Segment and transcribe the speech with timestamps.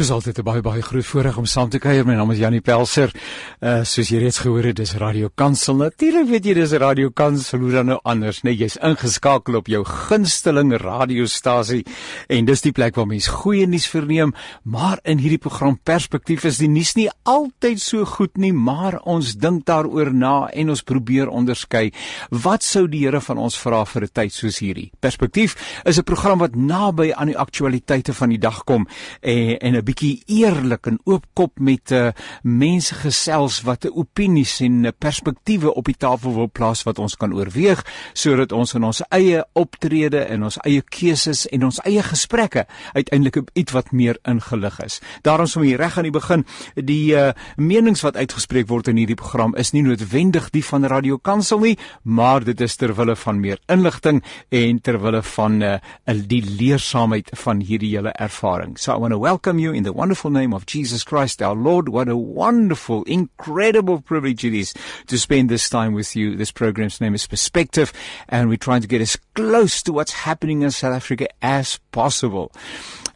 [0.00, 2.06] Soos altyd 'n baie baie groot voorreg om saam te kuier.
[2.06, 3.12] My naam is Janie Pelser.
[3.60, 5.76] Uh soos jy reeds gehoor het, dis Radio Kansel.
[5.76, 9.84] Natuurlik weet jy dis Radio Kansel, hoe dan nou anders, nee, jy's ingeskakel op jou
[9.84, 11.84] gunsteling radiostasie
[12.28, 14.32] en dis die plek waar mens goeie nuus verneem,
[14.64, 19.34] maar in hierdie program Perspektief is die nuus nie altyd so goed nie, maar ons
[19.36, 21.92] dink daaroor na en ons probeer onderskei.
[22.30, 24.90] Wat sou die Here van ons vra vir 'n tyd soos hierdie?
[25.00, 28.88] Perspektief is 'n program wat naby aan die aktualiteite van die dag kom
[29.20, 32.10] en, en 'n bietjie eerlik en oopkop met uh,
[32.46, 37.16] mense gesels wat 'n opinies en uh, perspektiewe op die tafel wil plaas wat ons
[37.16, 37.82] kan oorweeg
[38.14, 43.50] sodat ons in ons eie optrede en ons eie keuses en ons eie gesprekke uiteindelik
[43.54, 45.00] iets wat meer ingelig is.
[45.22, 49.18] Daarom som hier reg aan die begin die uh, menings wat uitgespreek word in hierdie
[49.18, 53.40] program is nie noodwendig die van Radio Kansel nie, maar dit is ter wille van
[53.40, 58.78] meer inligting en ter wille van uh, die leersaamheid van hierdie hele ervaring.
[58.78, 61.88] So I want to welcome you in the wonderful name of Jesus Christ, our Lord.
[61.88, 64.74] What a wonderful, incredible privilege it is
[65.06, 66.36] to spend this time with you.
[66.36, 67.92] This program's name is Perspective,
[68.28, 72.52] and we're trying to get as close to what's happening in South Africa as possible.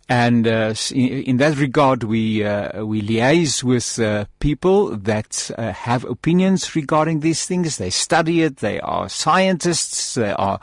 [0.07, 6.05] And uh, in that regard, we uh, we liaise with uh, people that uh, have
[6.05, 7.79] opinions regarding these things.
[7.79, 8.59] They study it.
[8.59, 10.15] They are scientists.
[10.15, 10.61] They are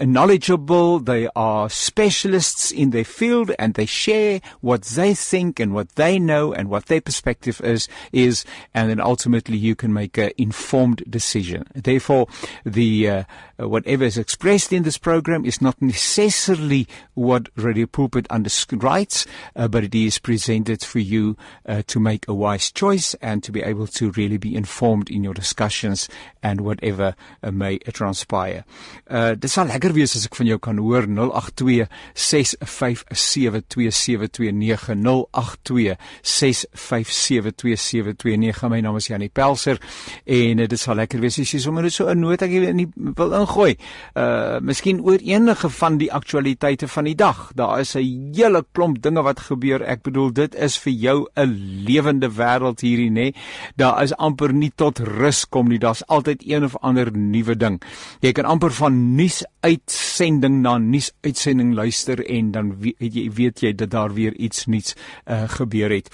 [0.00, 0.98] knowledgeable.
[0.98, 6.18] They are specialists in their field, and they share what they think and what they
[6.18, 7.86] know and what their perspective is.
[8.10, 8.44] Is
[8.74, 11.68] and then ultimately you can make an informed decision.
[11.76, 12.26] Therefore,
[12.64, 13.24] the uh,
[13.58, 19.26] whatever is expressed in this program is not necessarily what Radio Pulpit understands rights,
[19.56, 23.52] uh, but it is presented for you uh, to make a wise choice and to
[23.52, 26.08] be able to really be informed in your discussions
[26.42, 28.64] and whatever uh, may transpire.
[29.10, 38.68] Uh dit sal lekker wees as ek van jou kan hoor 082 6572729 082 6572729
[38.72, 39.76] my naam is Janie Pelser
[40.24, 43.74] en uh, dit sal lekker wees as jy sommer so 'n nota wil ingooi.
[44.16, 47.52] Uh miskien oor enige van die aktualiteite van die dag.
[47.54, 49.82] Daar is 'n hele hele klomp dinge wat gebeur.
[49.82, 51.50] Ek bedoel dit is vir jou 'n
[51.86, 53.34] lewende wêreld hierdie nê.
[53.76, 55.78] Daar is amper nie tot rus kom nie.
[55.78, 57.82] Daar's altyd een of ander nuwe ding.
[58.20, 63.60] Jy kan amper van nuus uitsending na nuus uitsending luister en dan weet jy weet
[63.60, 64.94] jy dat daar weer iets nuuts
[65.26, 66.10] uh, gebeur het.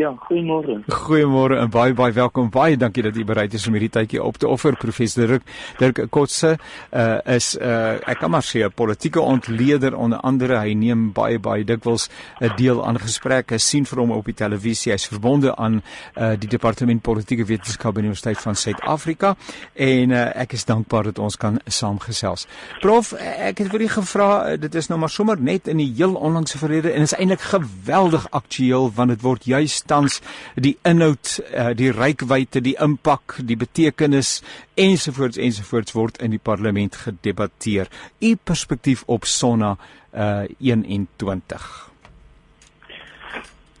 [0.00, 0.78] Ja, goeiemôre.
[0.88, 2.48] Goeiemôre en baie baie welkom.
[2.48, 5.42] Baie dankie dat u bereid is om hierdie tydjie op te offer, professor Dirk.
[5.76, 10.56] Dirk Kotse uh, is uh, ek kan maar sê 'n politieke ontleder onder andere.
[10.56, 12.08] Hy neem baie baie dikwels
[12.40, 14.92] 'n deel aan gesprekke, sien vir hom op die televisie.
[14.92, 15.82] Hy's verbonde aan
[16.16, 19.36] uh, die departement politieke wetenskap by die Universiteit van Suid-Afrika
[19.74, 22.46] en uh, ek is dankbaar dat ons kan saamgesels.
[22.80, 26.14] Prof, ek het vir u gevra, dit is nou maar sommer net in die heel
[26.14, 30.20] onlangse verlede en is eintlik geweldig aktueel want dit word juis tans
[30.54, 34.38] die inhoud, uh, die rykwyte, die impak, die betekenis
[34.78, 37.90] ensovoorts ensovoorts word in die parlement gedebatteer.
[38.22, 39.76] U perspektief op Sonna
[40.10, 41.68] uh 21.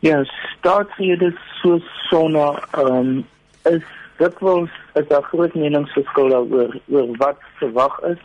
[0.00, 0.22] Ja,
[0.58, 3.24] staatsrede so Sonna ehm um,
[3.62, 3.82] is
[4.20, 4.34] dit
[4.94, 8.20] is daar groot meningsverskil oor oor wat verwag is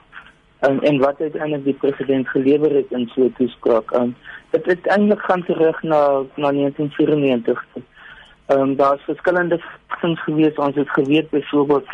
[0.67, 3.91] en en wat uiteindelik die president gelewer het in so 'n toespraak.
[3.91, 4.15] Um,
[4.49, 5.99] dit het eintlik gaan terug na
[6.35, 7.65] na 1994.
[8.45, 9.61] Ehm um, daar's verskillende
[10.01, 10.55] things gewees.
[10.55, 11.87] Ons het geweet byvoorbeeld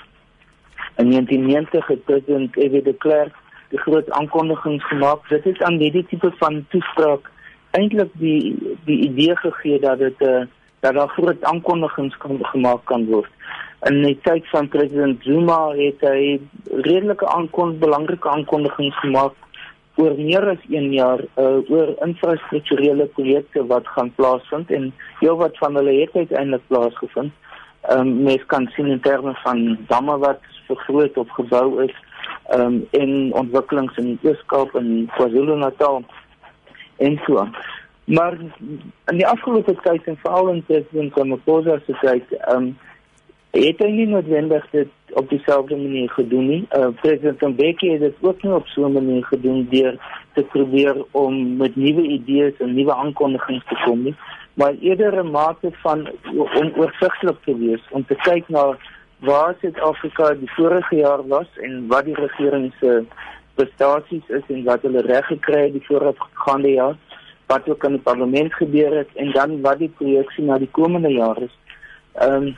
[0.95, 2.83] in 1990 het president F.W.
[2.83, 3.35] de Klerk
[3.69, 5.29] die groot aankondigings gemaak.
[5.29, 7.29] Dit is aan hierdie tipe van toespraak
[7.71, 10.45] eintlik die die idee gegee dat dit 'n uh,
[10.81, 13.29] dat daar groot aankondigings kan gemaak kan word.
[13.89, 16.39] In die tyd van president Zuma het hy
[16.85, 19.37] redelike aankon belangrike aankondigings gemaak
[20.01, 25.57] oor meer as 1 jaar uh, oor infrastrukturele projekte wat gaan plaasvind en heel wat
[25.57, 27.33] van hulle het uiteindelik plaasgevind.
[27.89, 31.95] Ehm um, mens kan sien in terme van damme wat vergroot of gebou is
[32.53, 36.03] ehm um, en ontwikkelings in Ooskaap en KwaZulu-Natal
[36.97, 37.47] en so.
[38.05, 38.37] Maar
[39.05, 42.77] in die afgelope tyd en veral in president Ramaphosa se tyd, ehm um,
[43.51, 46.61] het hy nie noodwendig dit op dieselfde manier gedoen nie.
[46.71, 49.97] Uh, president Mbeki het dit ook nie op so 'n manier gedoen deur
[50.33, 54.15] te probeer om met nuwe idees en nuwe aankondigings te kom nie,
[54.53, 58.77] maar eerder 'n mate van om oorsigtelik te wees om te kyk na
[59.19, 63.03] waar Suid-Afrika die vorige jaar was en wat die regering se
[63.53, 66.95] prestasies is en wat hulle reg gekry het die voorafgaande jaar
[67.51, 71.11] wat ook in die parlement gebeur het en dan wat die projeksie na die komende
[71.21, 71.55] jaar is.
[72.13, 72.55] Ehm um,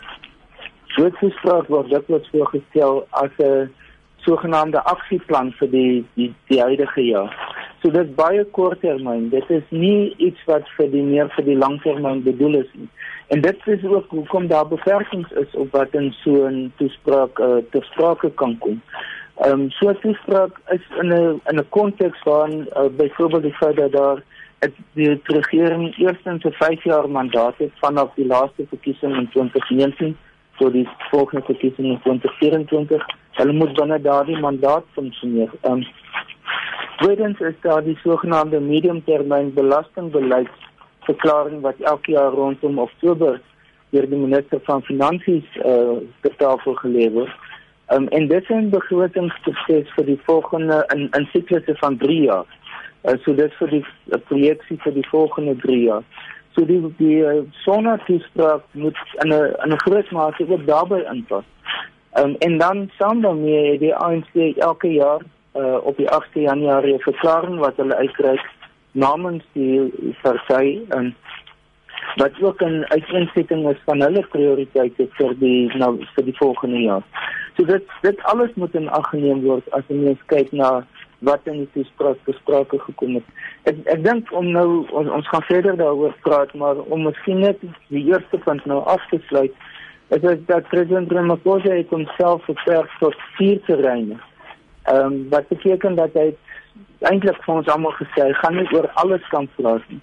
[0.94, 3.72] so het gespreek word dit wat voorgestel as 'n
[4.26, 7.32] sogenaamde aksieplan vir die die die huidige jaar.
[7.82, 9.30] So dit is baie korttermyn.
[9.30, 12.88] Dit is nie iets wat vir die meer vir die langtermyn bedoel is nie.
[13.28, 17.58] En dit is ook hoekom daar beperkings is op wat in so 'n toespraak uh,
[17.72, 18.82] ter sprake kan kom.
[19.36, 23.60] Ehm um, so 'n toespraak is in 'n in 'n konteks waarin uh, byvoorbeeld die
[23.62, 24.24] feit dat daar
[24.94, 30.18] die regering eerstens 'n 5 jaar mandaat het vanaf die laaste verkiesing in 2019
[30.58, 33.06] tot die volgende verkiesing in 2024.
[33.32, 35.50] Hulle moet binne daardie mandaat funksioneer.
[35.62, 35.84] Ehm
[36.98, 40.50] tweedens is daar die sogenaamde mediumtermyn belastingbeleid
[41.00, 43.42] verklaring wat elke jaar rondom Oktober
[43.90, 45.72] deur die minister van Finansies eh
[46.24, 47.34] uh, tafel gelê word.
[47.88, 52.22] Ehm um, en dit is 'n begrotingsproses vir die volgende in in siklusse van 3
[52.22, 52.46] jaar.
[53.04, 56.04] Uh, so dit vir die uh, projeksie vir die volgende 3 jaar.
[56.56, 61.04] So die die uh, sona toespraak moet in 'n in 'n groot mate ook daarbey
[61.12, 61.44] inpas.
[62.20, 65.22] Um, en dan saam daarmee die ANC elke jaar
[65.56, 68.40] uh, op die 8 Januarie verklaring wat hulle uitkry
[68.92, 69.92] namens die
[70.22, 71.16] party en
[72.16, 77.04] wat ook 'n uiteensetting is van hulle prioriteite vir die nou vir die volgende jaar.
[77.58, 80.86] So dit dit alles moet in ag geneem word as jy mens kyk na
[81.24, 83.28] wat in die toespraak besprake gekom het.
[83.70, 87.62] Ek ek dink om nou ons, ons gaan verder daaroor praat, maar om miskien net
[87.88, 89.56] die eerste punt nou af te sluit,
[90.16, 94.20] is dit dat president Ramaphosa het homself verwerf tot vier terreine.
[94.84, 96.34] Ehm um, wat beteken dat hy
[97.08, 100.02] eintlik vir ons almal gesê hy gaan nie oor alles kan praat nie.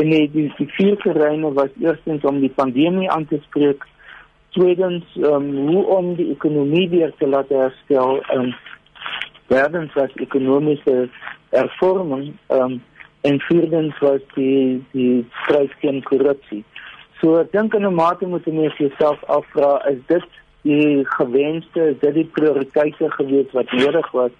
[0.00, 3.84] En die die, die vier terreine was eerstens om die pandemie aan te spreek,
[4.56, 8.54] tweedens um, hoe om die ekonomie weer te laat herstel en um,
[9.46, 11.08] derdens was ekonomiese
[11.50, 12.82] hervorming um,
[13.20, 16.64] en vierdens was die die stryd teen korrupsie.
[17.20, 20.28] So ek dink in 'n mate moet jy jouself afvra is dit
[20.62, 24.32] die gewenste, is dit die prioriteite gewees wat nodig was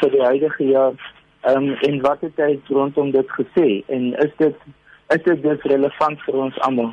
[0.00, 0.94] vir die huidige jaar
[1.48, 4.56] um, en wat het hy rondom dit gesê en is dit
[5.14, 6.92] is dit dus relevant vir ons almal?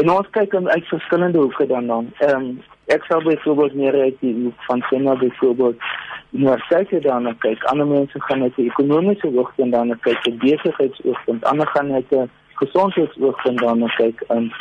[0.00, 2.12] En ons kyk uit verskillende hoeke dan dan.
[2.18, 5.78] Ehm um, ek sou byvoorbeeld meer uit die hoek van sena byvoorbeeld
[6.30, 7.64] universiteite daarna kyk.
[7.64, 11.44] Ander mense gaan uit 'n ekonomiese oogpunt daarna kyk, 'n besigheidsoogpunt.
[11.44, 14.20] Ander gaan uit 'n gesondheidsoogpunt daarna kyk.
[14.28, 14.52] En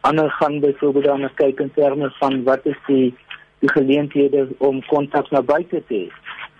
[0.00, 3.14] ander gaan byvoorbeeld daarna kyk in terme van wat is die
[3.58, 6.10] die geleenthede om kontak na buite te hê.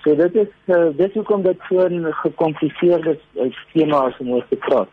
[0.02, 4.46] So dit is uh, dit hoekom dit so 'n gekompliseerde uh, tema is om oor
[4.49, 4.88] te praat.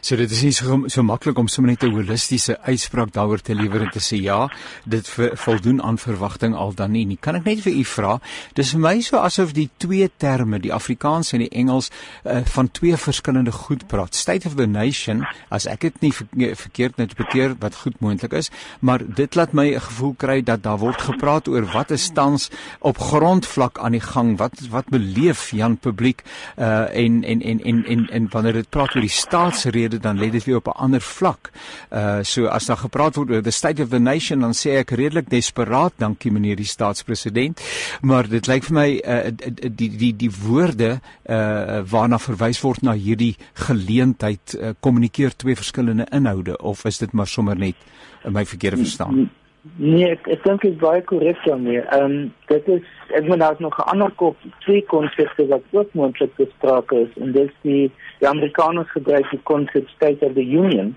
[0.00, 3.54] So dit is nie so so maklik om sommer net 'n holistiese uitspraak daaroor te
[3.54, 4.48] lewer en te sê ja,
[4.84, 7.18] dit voldoen aan verwagting al dan nie.
[7.20, 8.20] Kan ek net vir u vra?
[8.54, 11.90] Dis vir my so asof die twee terme, die Afrikaans en die Engels,
[12.24, 14.14] uh, van twee verskillende goed praat.
[14.14, 18.50] State of the nation, as ek dit nie verkeerd interpreteer wat goed moontlik is,
[18.80, 22.50] maar dit laat my 'n gevoel kry dat daar word gepraat oor wat is tans
[22.80, 24.38] op grondvlak aan die gang.
[24.38, 26.22] Wat wat beleef Jan publiek
[26.58, 30.18] uh en en en en en, en wanneer dit praat oor die staats rede dan
[30.18, 31.50] lê dit weer op 'n ander vlak.
[31.90, 34.90] Uh so as daar gepraat word oor the state of the nation dan sê ek
[34.90, 37.60] redelik desperaat dankie meneer die staatspresident.
[38.00, 39.30] Maar dit lyk vir my uh
[39.76, 46.06] die die die woorde uh waarna verwys word na hierdie geleentheid uh, kommunikeer twee verskillende
[46.10, 47.76] inhoude of is dit maar sommer net
[48.24, 49.30] in my verkeerde verstaan?
[49.62, 51.82] Nee, ek, ek dink dit is baie korrek daarmee.
[51.94, 52.14] Ehm um,
[52.50, 56.90] dit is ek moet nou nog 'n ander kop twee konsepte wat ook moontlik bespreek
[56.90, 60.96] is en dis die die Amerikaners gebruik die konsep State of the Union.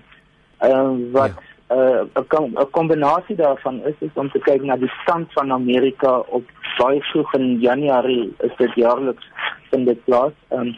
[0.58, 2.02] Ehm um, wat ja.
[2.02, 6.44] uh, 'n kombinasie daarvan is is om te kyk na die stand van Amerika op
[6.78, 9.30] baie vroeg in Januarie is dit jaarliks
[9.70, 10.34] in dit plaas.
[10.48, 10.74] Ehm um,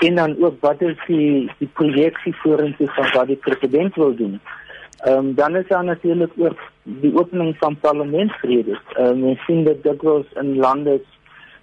[0.00, 4.40] en dan ook wat is die die projeksie vorentoe van wat die president wil doen.
[4.40, 4.59] Ehm
[5.06, 8.80] um, dan is daar natuurlik ook die opening van parlementsrede.
[8.94, 11.00] Ehm um, ons sien dit dikwels in lande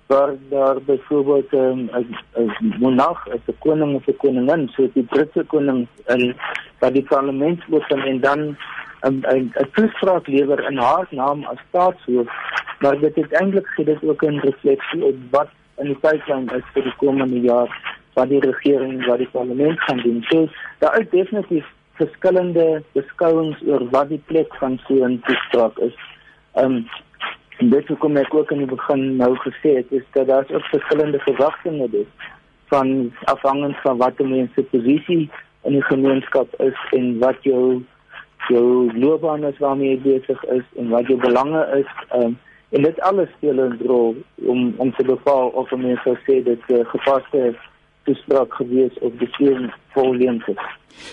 [0.07, 5.03] waar daar byvoorbeeld ehm, 'n um, 'n monarg, 'n koning of 'n koningin, so die
[5.03, 6.35] Britse koning en
[6.79, 8.57] dat die parlement open en dan
[9.01, 12.27] 'n 'n toespraak lewer in haar naam as staatshoof.
[12.79, 16.83] Maar dit het eintlik gedit ook 'n refleksie op wat in die pipeline is vir
[16.83, 17.69] die komende jaar
[18.13, 20.23] wat die regering wat die parlement gaan doen.
[20.29, 21.65] So daar is definitief
[21.97, 25.95] verskillende beskouings oor wat die plek van so 'n toespraak is.
[26.55, 26.87] Um,
[27.59, 31.19] dit hoekom ek ook in die begin nou gesê het is dat daar ook verskillende
[31.19, 32.11] verwagtinge is
[32.69, 35.29] van afhangend van wat die mense posisie
[35.63, 37.83] in die gemeenskap is en wat jou
[38.47, 41.89] jou loopbaan is waarmee jy besig is en wat jou belange is.
[42.15, 42.37] Um,
[42.69, 46.85] en dit alles speel 'n rol om om te bepaal of mense sê dit uh,
[46.85, 47.55] gepaste
[48.03, 50.63] toespraak gewees of die twee volumes is.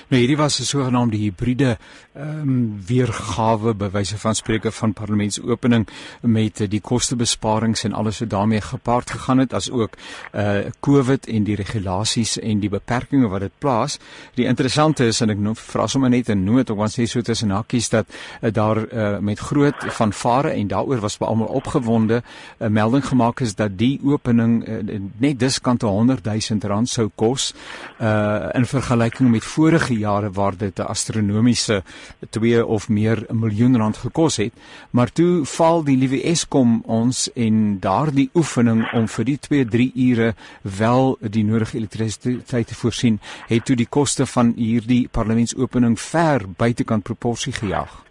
[0.08, 1.78] Nou hierdie was 'n sogenaamde hibriede
[2.14, 5.88] ehm um, weergawe by wyse van spreuke van parlementsopening
[6.20, 9.96] met die kostebesparings en alles wat daarmee gepaard gegaan het as ook
[10.32, 13.98] uh COVID en die regulasies en die beperkings wat dit plaas.
[14.34, 17.20] Die interessante is en ek nou vra sommer net 'n noot om ons sê so
[17.20, 18.06] tussen hakkies dat
[18.42, 22.22] uh, daar uh, met groot vanvare en daaroor was be almal opgewonde
[22.60, 27.10] 'n uh, melding gemaak is dat die opening uh, net diskant 100 000 rand sou
[27.14, 27.54] kos
[28.00, 31.82] uh in vergelyking met voor vorige jare waar dit 'n astronomiese
[32.30, 34.52] 2 of meer miljoen rand gekos het,
[34.90, 40.34] maar toe val die liewe Eskom ons en daardie oefening om vir die 2-3 ure
[40.62, 47.02] wel die nodige elektrisiteit te voorsien, het toe die koste van hierdie parlementsopening ver buitekant
[47.02, 48.04] proporsie gejaag.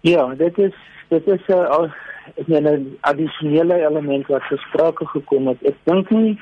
[0.00, 0.74] Ja, dit is
[1.08, 5.62] dit is 'n uh, 'n addisionele element wat gesprake gekom het.
[5.62, 6.38] Ek dink nie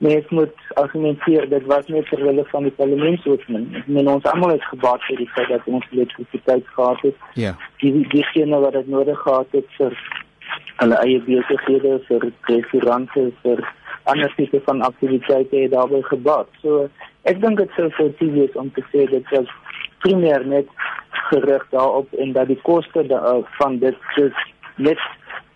[0.00, 3.66] mens moet argumenteer dit was net ter wille van die parlementsopening.
[3.76, 7.18] Ek meen ons almal het gebaat vir die feit dat ons elektrisiteit gehad het.
[7.36, 7.52] Ja.
[7.82, 9.98] Die diegene wat dit nodig gehad het vir
[10.80, 13.60] hulle eie besighede, vir restaurante, vir
[14.08, 16.48] ander tipe van aktiwiteite het daarbey gebaat.
[16.64, 16.88] So
[17.28, 19.52] ek dink dit sou foutief wees om te sê dit was
[20.00, 20.72] primêr net
[21.28, 23.04] gerig daarop en dat die koste
[23.60, 24.00] van dit
[24.76, 25.08] net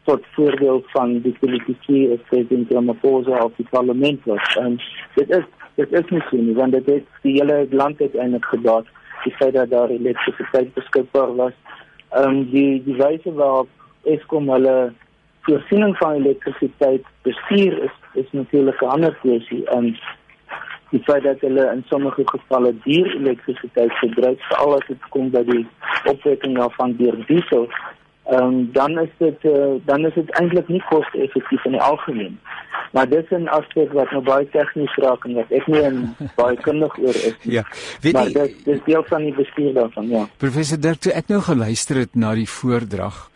[0.04, 4.56] tot voordeel van die politici of president Ramaphosa of die parlement was.
[4.56, 4.80] En
[5.14, 5.44] dit is
[5.74, 8.86] dit is nie so nie, want dit het die hele land uiteindelik gebaat
[9.24, 11.52] die feit dat daar elektrisiteit beskikbaar was.
[12.10, 13.68] Ehm um, die die wyse waarop
[14.02, 14.92] Eskom hulle
[15.46, 19.64] voorsiening van elektrisiteit bestuur is is natuurlik 'n ander kwessie.
[19.66, 19.96] Ehm um,
[20.90, 25.42] die feit dat hulle in sommige gevalle duur elektrisiteit gebruik, veral as dit kom by
[25.48, 25.66] die
[26.10, 27.68] opwekking van deur diesel
[28.30, 32.38] um, dan is dit uh, dan is dit eintlik nie koste-effektief in die algemeen.
[32.92, 36.56] Maar dis 'n aspek wat nou baie tegnies raak en wat ek nie in baie
[36.56, 37.52] kundig oor is nie.
[37.58, 37.64] Ja.
[38.00, 40.26] Weet maar dit dis deel van die bestuur daarvan, ja.
[40.36, 43.30] Professor Dirk, toe ek nou geluister het na die voordrag,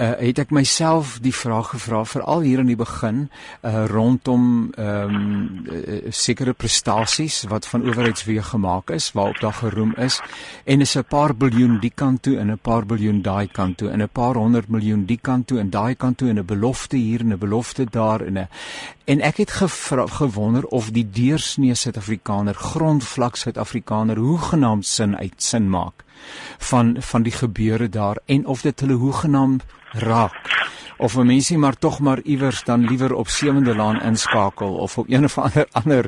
[0.00, 5.14] uh, het ek myself die vraag gevra veral hier in die begin uh, rondom ehm
[5.14, 10.20] um, uh, sekere prestasies wat van owerheidsweë gemaak is waarop daar geroem is
[10.64, 13.90] en is 'n paar biljoen die kant toe en 'n paar biljoen daai kant toe
[13.90, 16.96] en 'n paar honderd miljoen die kant toe en daai kant toe en 'n belofte
[16.96, 18.48] hier en 'n belofte daar en 'n
[19.04, 25.70] en ek het gevra, gewonder of die deursnee Suid-Afrikaner grondvlak Suid-Afrikaner hoegenaamd sin uit sin
[25.70, 26.04] maak
[26.58, 30.68] van van die gebeure daar en of dit hulle hoegenaamd raak
[31.00, 35.08] of 'n mensie maar tog maar iewers dan liewer op Sewende Laan inskakel of op
[35.08, 36.04] een of ander ander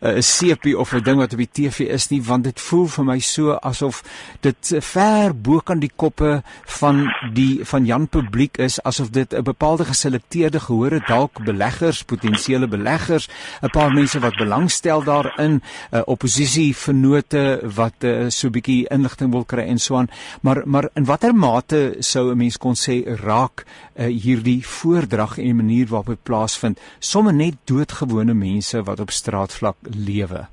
[0.00, 2.86] 'n uh, sepie of 'n ding wat op die TV is nie want dit voel
[2.86, 4.02] vir my so asof
[4.40, 9.42] dit ver bo kan die koppe van die van Jan publiek is asof dit 'n
[9.42, 13.28] bepaalde geselekteerde gehore dalk beleggers potensiële beleggers
[13.62, 19.30] 'n paar mense wat belangstel daarin uh, oppositie vennote wat uh, so 'n bietjie inligting
[19.30, 20.08] wil kry en so aan.
[20.40, 23.64] Maar maar in watter mate sou 'n mens kon sê raak
[23.98, 29.10] uh, hierdie voordrag en die manier waarop dit plaasvind, sommer net doodgewone mense wat op
[29.10, 30.46] straatvlak lewe.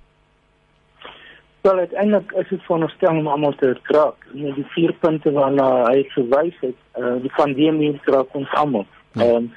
[1.65, 4.25] Wel, uiteindelik is dit veronderstel om almal te raak.
[4.33, 8.85] En die vier punte waarna hy verwys het, uh, die pandemie raak ons almal.
[9.13, 9.21] Ja.
[9.21, 9.37] Ehm ja.
[9.37, 9.53] um,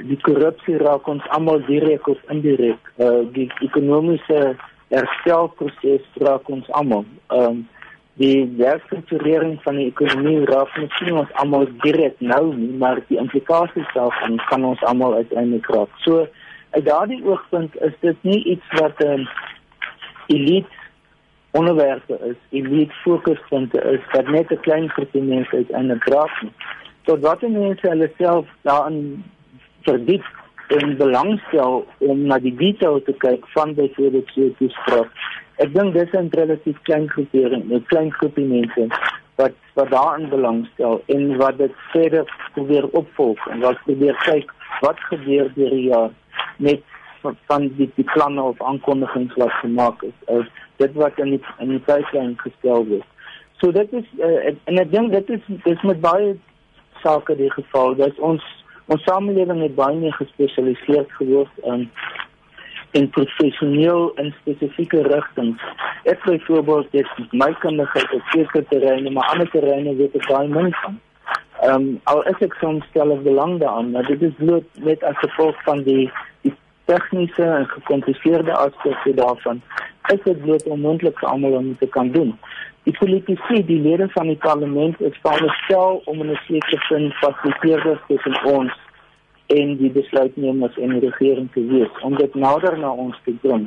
[0.00, 2.92] die korrupsie raak ons almal direk of indirek.
[2.96, 4.54] Uh, die ekonomiese
[4.88, 7.04] herstelproses raak ons almal.
[7.28, 7.68] Ehm um,
[8.14, 13.88] die werkstrukturering van die ekonomie raak miskien ons almal direk nou nie, maar die implikasies
[13.94, 15.94] daarvan kan ons almal uiteindelik raak.
[16.04, 16.26] So
[16.70, 19.28] uit daardie oogpunt is dit nie iets wat 'n um,
[20.26, 20.78] elite
[21.50, 26.52] onderwerpe is, elite fokuspunte is wat net 'n klein groepie mense uiteindelik raak nie.
[27.02, 29.24] Tot watter mense hulle self daarin
[29.82, 30.24] verdiep
[30.68, 35.10] en belangstel om na die detail te kyk van byvoorbeeld 'n toespraak
[35.60, 38.88] ek dink dis 'n relatief klein groepering, 'n klein groepie mense
[39.40, 42.24] wat wat daarin belangstel en wat dit verder
[42.54, 46.10] probeer opvolg en wat probeer kyk wat gebeur deur die jaar
[46.56, 46.82] met
[47.22, 50.16] van die, die planne of aankondigings wat gemaak is.
[50.32, 50.44] Uh,
[50.76, 53.08] dit wat in die, in die tydlyn gestel word.
[53.60, 56.32] So dit is uh, en ek dink dit is dis met baie
[57.04, 57.96] sake die geval.
[58.00, 58.44] Dis ons
[58.90, 61.84] ons samelewing het baie meer gespesialiseer geword in
[62.90, 65.62] en professioneel in spesifieke rigtings.
[66.02, 70.72] Ek byvoorbeeld het my kundigheid op sekere terreine, maar ander terreine weet ek baie min
[70.82, 70.98] van.
[71.60, 75.04] Ehm um, al is ek soms stel of belang daaraan, maar dit is bloot net
[75.04, 76.10] as gevolg van die
[76.42, 76.54] die
[76.90, 79.62] tegniese en gekompliseerde aspekte daarvan.
[80.14, 82.34] Is dit bloot onmoontlik vir almal om te kan doen.
[82.88, 88.00] Die politici, die lede van die parlement, is veronderstel om in 'n sekere sin fasiliteerders
[88.08, 88.72] tussen ons
[89.56, 93.66] en die besluitnemers en die regering te wees om dit nader na ons te bring.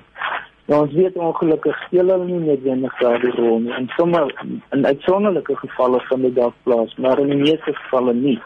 [0.71, 3.73] Nou ons weet ongelukkig speel hulle nie noodwendig daardie rol nie.
[3.75, 8.37] In sommige in uitsonderlike gevalle van die dag plaas, maar in die meeste gevalle nie.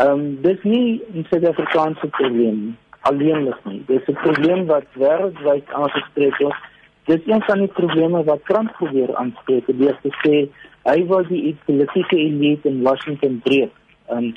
[0.00, 2.76] Ehm um, dis nie 'n Suid-Afrikaanse probleem
[3.10, 3.82] alleenlik nie.
[3.86, 6.60] Dis 'n probleem wat wêreldwyd aangespreek word.
[7.04, 10.48] Dis een van die probleme wat Trump probeer aanspreek deur te sê
[10.82, 13.72] hy wil die politieke elite in Washington breek.
[14.08, 14.34] Ehm um,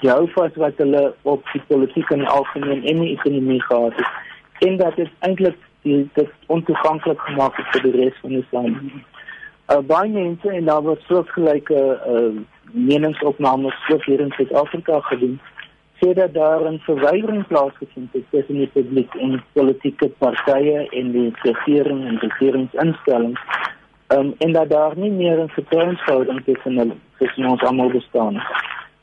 [0.00, 4.76] die houvas wat hulle op die politiek en algemeen en die ekonomie gehad het en
[4.76, 8.78] dat dit eintlik dit ontoeganklik gemaak het vir die res van die land.
[9.70, 12.40] Uh, baie mense en daar was so gelyke uh,
[12.72, 15.40] meningsopnames ook hier in Suid-Afrika gedoen
[16.00, 21.32] sê dat daar 'n verwydering plaasgevind het tussen die publiek en politieke partye en die
[21.42, 23.40] regering en regeringsinstellings
[24.08, 28.46] um, en dat daar nie meer 'n vertrouensverhouding tussen hulle tussen ons almal bestaan nie.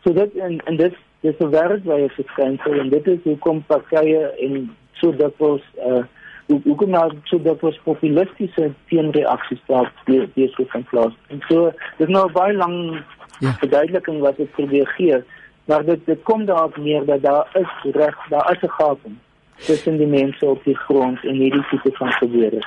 [0.03, 4.75] So dit en en dit dis 'n wêreldwye verskynsel en dit is hoekom partye en
[4.99, 6.03] so dikwels uh
[6.47, 11.13] hoe hoe kom nou so dikwels populistiese teenreaksies daar die die so van plaas.
[11.27, 13.03] En so dis nou baie lank
[13.39, 13.53] ja.
[13.61, 15.21] verduideliking wat ek probeer gee,
[15.65, 19.15] maar dit dit kom daarop neer dat daar is reg, daar is 'n gaping
[19.55, 22.61] tussen die mense op die grond en hierdie tipe van gebeure.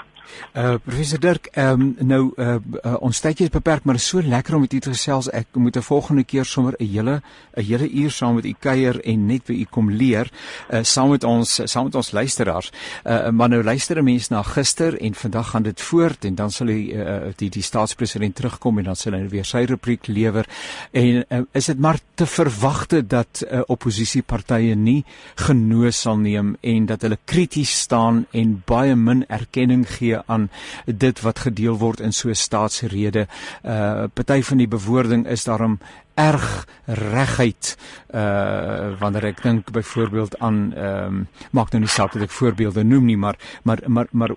[0.55, 4.23] Uh professor Dirk, ehm um, nou uh, uh ons tydjie is beperk, maar is so
[4.23, 5.31] lekker om met u te gesels.
[5.31, 7.23] Ek moet 'n volgende keer sommer 'n hele
[7.57, 10.31] 'n hele uur saam met u kuier en net by u kom leer,
[10.73, 12.73] uh saam met ons saam met ons luisteraars.
[13.05, 16.67] Uh maar nou luister mense na gister en vandag gaan dit voort en dan sal
[16.67, 20.47] die uh, die die staatspresident terugkom en dan sal hy weer sy rubriek lewer.
[20.93, 25.05] En uh, is dit maar te verwagte dat uh, oppositiepartye nie
[25.47, 30.49] genoos sal neem en dat hulle krities staan en baie min erkenning gee aan
[30.85, 33.27] dit wat gedeel word in so staatsrede.
[33.65, 35.79] Uh party van die bewoording is daarom
[36.17, 37.77] erg reguit
[38.15, 41.19] uh wanneer ek dink byvoorbeeld aan ehm um,
[41.53, 43.37] maak nou nie saak dat ek voorbeelde noem nie maar
[43.69, 44.33] maar maar maar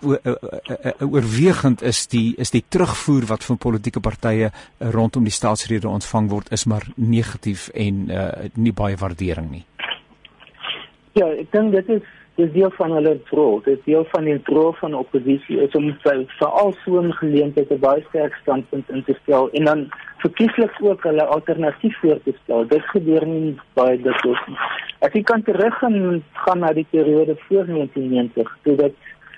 [1.00, 6.52] oorwegend is die is die terugvoer wat van politieke partye rondom die staatsrede ontvang word
[6.52, 9.66] is maar negatief en uh nie baie waardering nie.
[11.16, 13.60] Ja, ek dink dit is dis deel van hulle rol.
[13.66, 18.04] Dis deel van die rol van oppositie is om veral so 'n geleentheid 'n baie
[18.10, 19.80] sterk standpunt in te stel en dan
[20.18, 22.68] verkieslik ook hulle alternatief voor te stel.
[22.68, 24.58] Dit gebeur nie baie dikwels nie.
[25.00, 28.96] As jy kan teruggaan gaan na die periode voor 1990, toe dit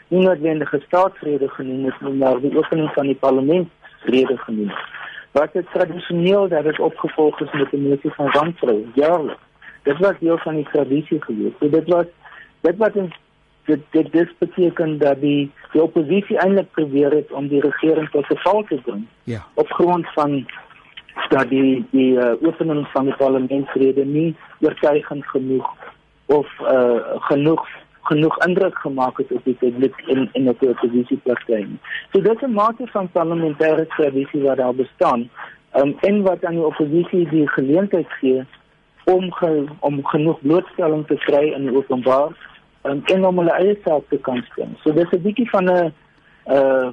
[0.07, 3.69] nie noodwendige staatsrede genoem is nie, maar die opening van die parlement
[4.03, 4.71] rede genoem.
[5.31, 9.49] Wat dit tradisioneel dat dit opgevolg is met 'n motie van wantroue jaarliks.
[9.83, 11.55] Dit was deel van die tradisie geweest.
[11.59, 12.05] So dit was
[12.61, 13.19] dit wat ons
[13.65, 18.29] dit dit dis beteken dat die die oppositie eintlik probeer het om die regering tot
[18.29, 19.05] 'n val te bring.
[19.23, 19.45] Ja.
[19.53, 20.45] Op grond van
[21.29, 25.75] dat die die uh, oefening van die parlementsrede nie oortuigend genoeg
[26.25, 27.67] of uh, genoeg
[28.01, 31.67] genoeg indruk gemaak het op die publiek in in die oppositiepartye.
[32.11, 35.29] So dit is 'n mate van parlementêre tradisie wat daar bestaan.
[35.75, 38.45] Um, en wat aan die oppositie die geleentheid gee
[39.05, 42.35] om ge, om genoeg blootstelling te kry in die openbaar
[42.83, 44.75] um, en om hulle eie saak te kan stem.
[44.83, 45.93] So dis 'n bietjie van 'n
[46.47, 46.91] uh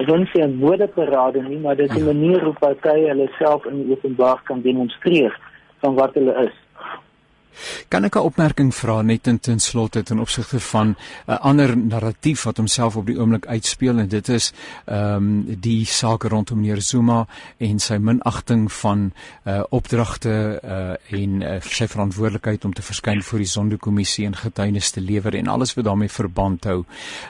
[0.00, 3.82] ek wil sê 'n woordeparade nie, maar dis 'n manier hoe partye hulle self in
[3.82, 5.38] die openbaar kan demonstreer
[5.80, 6.56] van wat hulle is.
[7.88, 10.96] Kan ek 'n opmerking vra net in ten slotte ten opsigte van 'n
[11.28, 14.52] uh, ander narratief wat homself op die oomblik uitspeel en dit is
[14.86, 17.26] ehm um, die saak rondom meneer Zuma
[17.58, 19.12] en sy minagting van
[19.44, 24.90] uh, opdragte uh, en uh, sy verantwoordelikheid om te verskyn voor die Sonderkommissie en getuienis
[24.90, 26.84] te lewer en alles wat daarmee verband hou.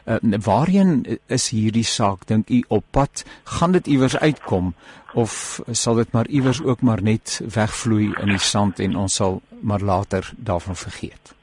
[0.05, 3.25] Uh, waarheen is hierdie saak dink u op pad?
[3.45, 4.75] Gaan dit iewers uitkom
[5.15, 9.41] of sal dit maar iewers ook maar net wegvloei in die sand en ons sal
[9.61, 11.35] maar later daarvan vergeet?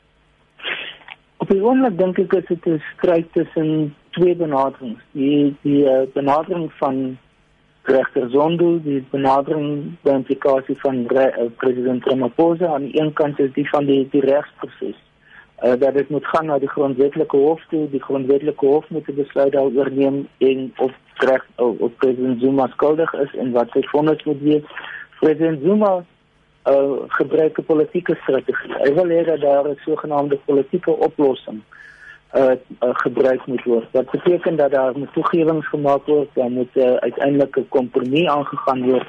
[1.37, 5.01] Op die oomblik dink ek dit is 'n stryd tussen twee benaderings.
[5.11, 7.17] Die die uh, benadering van
[7.83, 13.39] regter Zondo, die benadering by implikasie van re, uh, president Ramaphosa aan die een kant
[13.39, 14.97] is die van die die regsproses.
[15.63, 19.15] Uh, dat dit moet gaan na die grondwetlike hof toe, die grondwetlike hof moet 'n
[19.15, 23.81] besluit daaroor neem en of reg of, of president Zuma skuldig is en wat sy
[23.91, 24.63] vonnis moet wees.
[25.19, 26.03] President Zuma
[26.67, 28.73] uh, gebruik 'n politieke strategie.
[28.83, 31.61] Hy wil hê dat daar 'n sogenaamde politieke oplossing
[32.35, 33.87] uh, uh gebruik moet word.
[33.91, 38.83] Wat beteken dat daar moet toegewings gemaak word, dan moet uh, uiteindelik 'n kompromie aangegaan
[38.83, 39.07] word.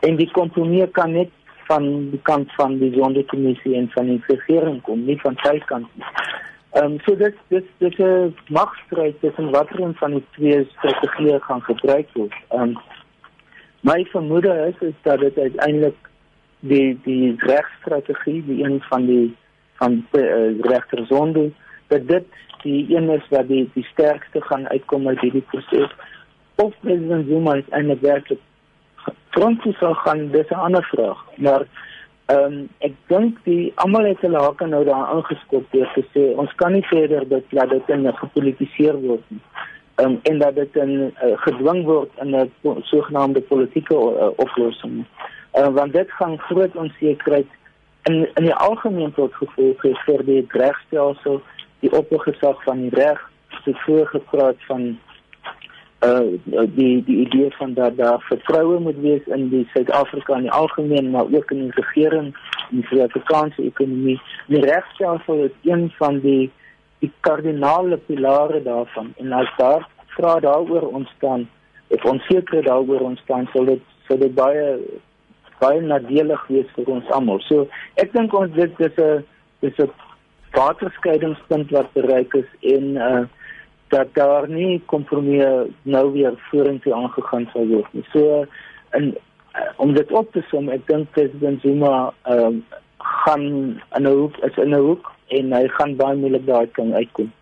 [0.00, 1.30] En die kompromie kan net
[1.66, 5.88] van die kant van die sondekommissie en van die regering kom, nie van sy kant
[5.94, 6.04] nie.
[6.74, 11.38] Ehm um, so dit dit dit 'n magstryd tussen watter een van die twee strategieë
[11.40, 12.34] gaan gebruik word.
[12.48, 12.78] Ehm um,
[13.80, 15.96] my vermoede is is dat dit uiteindelik
[16.60, 19.36] die die regstrategie die een van die
[19.72, 21.50] van uh, regter Zondo
[21.86, 22.24] dat dit
[22.62, 25.90] die een is wat die die sterkste gaan uitkom uit hierdie proses
[26.54, 28.40] of president Zuma is eintlik werklik
[29.30, 31.66] frontie sal gaan dis 'n ander vraag maar
[32.32, 36.22] ehm um, ek dink die almal het hulle hake nou daar aangeskop deur te sê
[36.40, 39.42] ons kan nie verder dat laat dit in gepolitiseer word nie.
[40.02, 42.50] Um, en dat dit in uh, gedwing word in 'n
[42.82, 45.04] sogenaamde politieke uh, oplossing
[45.58, 47.46] uh, want dit gaan groot onsekerheid
[48.02, 51.40] in in die algemeen tot gevolg hê vir die regstelsel
[51.80, 53.20] die opgesag van die reg
[53.64, 54.98] het vroeër gepraat van
[56.04, 60.50] uh die die idee van dat daar vertroue moet wees in die Suid-Afrika in die
[60.50, 62.34] algemeen maar ook in die regering
[62.70, 66.50] en die Suid-Afrikaanse ekonomie die regstelsel is een van die
[66.98, 71.48] die kardinale pilare daarvan en as daar vra daaroor ontstaan
[71.88, 74.78] of onsekerheid daaroor ontstaan sal dit sal dit baie
[75.60, 77.40] baie nadelig wees vir ons almal.
[77.48, 77.68] So
[78.02, 79.24] ek dink ons dit is 'n
[79.60, 79.90] dis 'n
[80.54, 83.24] waterscheidingspunt wat bereik is en uh
[83.94, 85.42] dat daar nie kompromie
[85.82, 88.06] nou weer vorentoe aangegaan sal word nie.
[88.12, 88.44] So
[88.98, 93.42] en uh, om dit op te som, ek dink president Zuma ehm uh, gaan
[93.96, 97.32] in 'n hoek is in 'n hoek en hy gaan baie moeilik daar uitkom.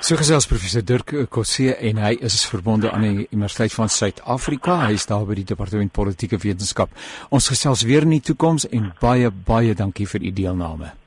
[0.00, 4.86] So gesels professor Dirk Kotse en hy is verbonde aan die Universiteit van Suid-Afrika.
[4.86, 6.90] Hy is daar by die departement politieke wetenskap.
[7.28, 10.99] Ons gesels weer in die toekoms en baie baie dankie vir u deelname.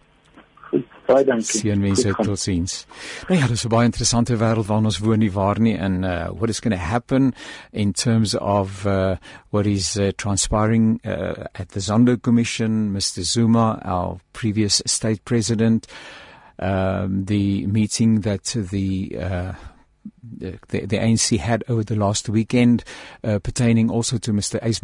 [1.08, 1.60] Baie dankie.
[1.60, 2.86] Sien mense tot sins.
[3.30, 6.30] Nou ja, dis 'n baie interessante wêreld waarin ons woon nie waar nie en uh
[6.32, 7.34] what is going to happen
[7.72, 9.16] in terms of uh
[9.52, 15.88] what is uh, transpiring uh, at the Zondo Commission, Mr Zuma, our previous state president
[16.60, 19.54] um, the meeting that the uh,
[20.24, 22.84] the, the ANC had over the last weekend,
[23.24, 24.60] uh, pertaining also to Mr.
[24.62, 24.82] Ace.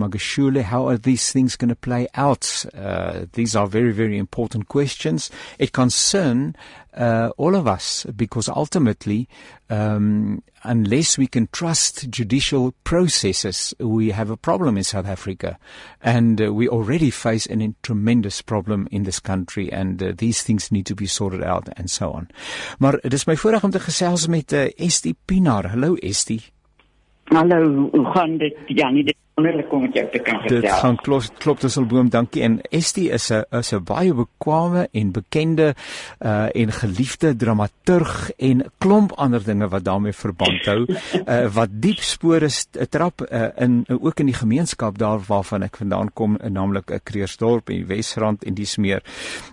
[0.63, 2.65] How are these things going to play out?
[2.75, 5.30] Uh, these are very, very important questions.
[5.58, 6.56] It concern
[6.99, 9.27] uh, all of us because ultimately,
[9.69, 15.57] um, unless we can trust judicial processes, we have a problem in South Africa.
[16.01, 20.71] And uh, we already face a tremendous problem in this country and uh, these things
[20.71, 22.27] need to be sorted out and so on.
[22.79, 25.69] Maar dit is my voorreg om te gesels met uh, Estie Pinaar.
[25.71, 26.43] Hallo Estie.
[27.30, 28.58] Hallo, hoe gaan dit?
[28.65, 30.62] Ja, nie dit wonderlik om met jou te kan gesels.
[30.62, 32.42] Dit gaan klop klop Tusselboom, dankie.
[32.44, 35.76] En Estie is 'n is 'n baie bekwame en bekende
[36.26, 40.86] uh en geliefde dramaturg en klomp ander dinge wat daarmee verband hou,
[41.34, 42.50] uh wat diep spore
[42.89, 46.89] trap uh, in uh, ook in die gemeenskap daar waarvan ek vandaan kom, uh, naamlik
[46.89, 49.04] 'n uh, Kreersdorp en Wesrand en dis meer.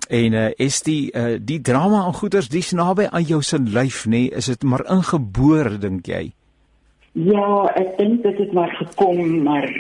[0.09, 4.11] En uh Estie, uh die drama en goeters dis naby aan jou se lyf nê,
[4.11, 6.36] nee, is dit maar ingebore dink jy?
[7.17, 9.71] Ja, ek dink dit het maar gekom maar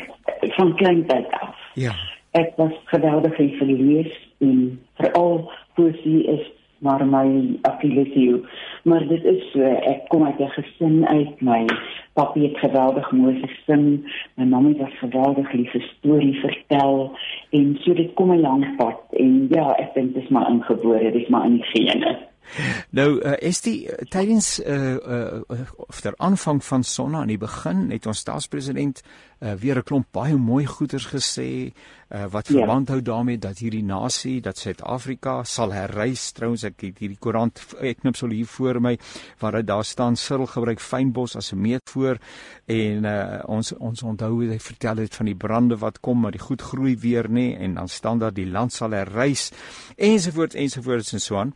[0.40, 1.56] van klein tyd af.
[1.74, 1.92] Ja.
[2.30, 6.46] Ek was geweldig in verlees en veral poesie is
[6.78, 8.44] maar my affiliasie.
[8.82, 11.64] Maar dit is so, ek kom uit 'n gesin uit my
[12.12, 13.84] papie het geweldig mooi gesing,
[14.34, 17.12] my mamma het geweldig liefde storie vertel
[17.50, 21.10] en so dit kom 'n lang pad en ja, ek dink dit is maar ingebore,
[21.12, 22.18] dit is maar in die gene.
[22.90, 27.38] Nou uh, is die uh, tydens uh, uh, of ter aanvang van Sonna aan die
[27.38, 29.02] begin het ons staatspresident
[29.40, 31.72] uh, weer 'n klomp baie mooi goeders gesê
[32.08, 32.54] uh, wat ja.
[32.54, 32.92] verband ja.
[32.92, 36.32] hou daarmee dat hierdie nasie, dat Suid-Afrika sal herrys.
[36.32, 38.96] Trouens ek het hierdie koerant ek knipsel hier voor my
[39.38, 42.18] waar dit daar staan Cyril gebruik fynbos as 'n meetvoer
[42.66, 46.46] en uh, ons ons onthou hy vertel het van die brande wat kom maar die
[46.46, 49.52] goed groei weer nê en dan staan daar die land sal herrys
[49.96, 51.54] ensovoorts ensovoorts en so aan.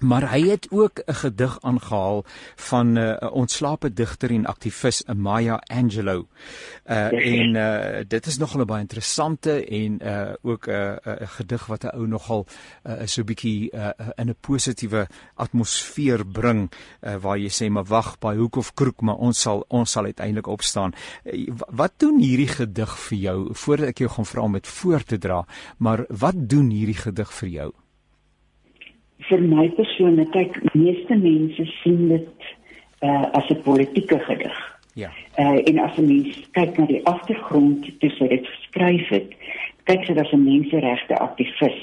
[0.00, 2.24] Maar hy het ook 'n gedig aangehaal
[2.56, 6.26] van 'n uh, ontslape digter en aktivis, Maya Angelou.
[6.86, 11.22] Uh en uh dit is nogal 'n baie interessante en uh ook 'n uh, 'n
[11.22, 12.46] uh, gedig wat 'n ou nogal
[12.86, 17.84] uh, so 'n bietjie uh, in 'n positiewe atmosfeer bring uh, waar jy sê maar
[17.84, 20.92] wag by hoek of kroek maar ons sal ons sal uiteindelik opstaan.
[21.24, 25.02] Uh, wat doen hierdie gedig vir jou voordat ek jou gaan vra om dit voor
[25.02, 27.72] te dra, maar wat doen hierdie gedig vir jou?
[29.28, 32.50] Vir my persoonlik kyk meeste mense sien dit
[33.02, 34.56] uh, as 'n politieke gedig.
[34.94, 35.10] Ja.
[35.38, 39.30] Uh, en as 'n mens kyk na die agtergrond toe sy dit geskryf het,
[39.84, 41.80] kyk sy as 'n menseregte aktivis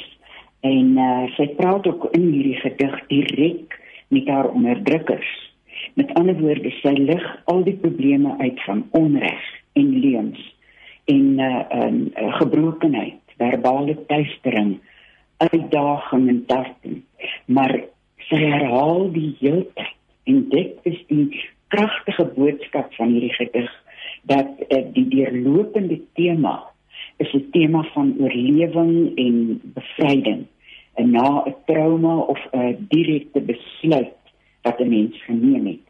[0.62, 5.32] en uh, sy praat ook in hierdie gedig direk met haar onderdrukkers.
[5.94, 10.56] Met ander woorde, sy lig al die probleme uit van onreg en leuns
[11.06, 14.80] en uh, um, gebrokenheid, verbale teistering,
[15.38, 17.02] uitdaging en tarting.
[17.46, 17.76] Maar
[18.30, 19.94] sy herhaal die hele tyd.
[20.28, 21.28] En dit is die
[21.72, 23.72] kragtige boodskap van hierdie gedig
[24.28, 26.60] dat uh, die deurlopende tema
[27.18, 30.46] is 'n tema van oorlewing en bevryding.
[30.94, 34.16] En na 'n trauma of 'n direkte besluit
[34.62, 35.86] wat 'n mens geneem het.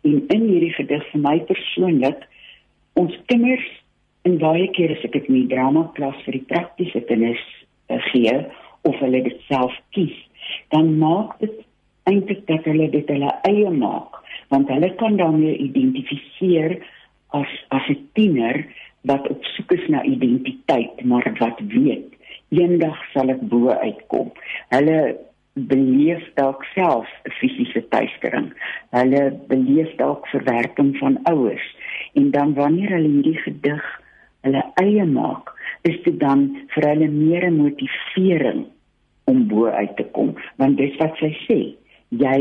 [0.00, 2.28] En in hierdie gedig vir my persoonlik
[2.92, 3.84] ons kinders
[4.22, 7.44] en baie keer as ek dit in die drama klas vir die praktiese kinders
[7.88, 8.46] uh, gee
[8.88, 10.16] of hulle dit self kies
[10.74, 11.62] dan maak dit
[12.10, 14.20] eintlik dat hulle dit hulle eie maak
[14.52, 16.78] want hulle kan daarmee identifiseer
[17.40, 18.64] as as 'n tiener
[19.10, 22.14] wat op soek is na identiteit maar wat weet
[22.54, 24.30] eendag sal ek bo uitkom.
[24.74, 24.98] Hulle
[25.54, 28.50] beleef dalk self fisiese teistering.
[28.94, 31.66] Hulle beleef dalk verwerking van ouers.
[32.18, 33.84] En dan wanneer hulle hierdie gedig
[34.44, 35.52] hulle eie maak
[35.88, 38.66] is dit dan vir hulle meer 'n motivering
[39.30, 40.34] om bo uit te kom.
[40.56, 41.60] Want dis wat sy sê
[42.14, 42.40] jy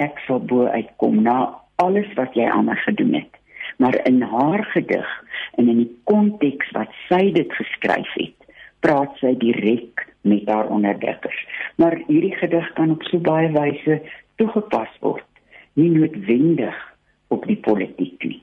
[0.00, 1.38] ek sal bo uitkom na
[1.82, 3.40] alles wat jy aan my gedoen het.
[3.82, 5.08] Maar in haar gedig
[5.56, 8.38] en in die konteks wat sy dit geskryf het
[8.82, 11.38] praat sy direk met haar onderdrukkers.
[11.78, 14.00] Maar hierdie gedig kan op so baie wyse
[14.40, 15.26] toegepas word
[15.78, 16.78] nie noodwendig
[17.32, 18.40] op die politiek nie.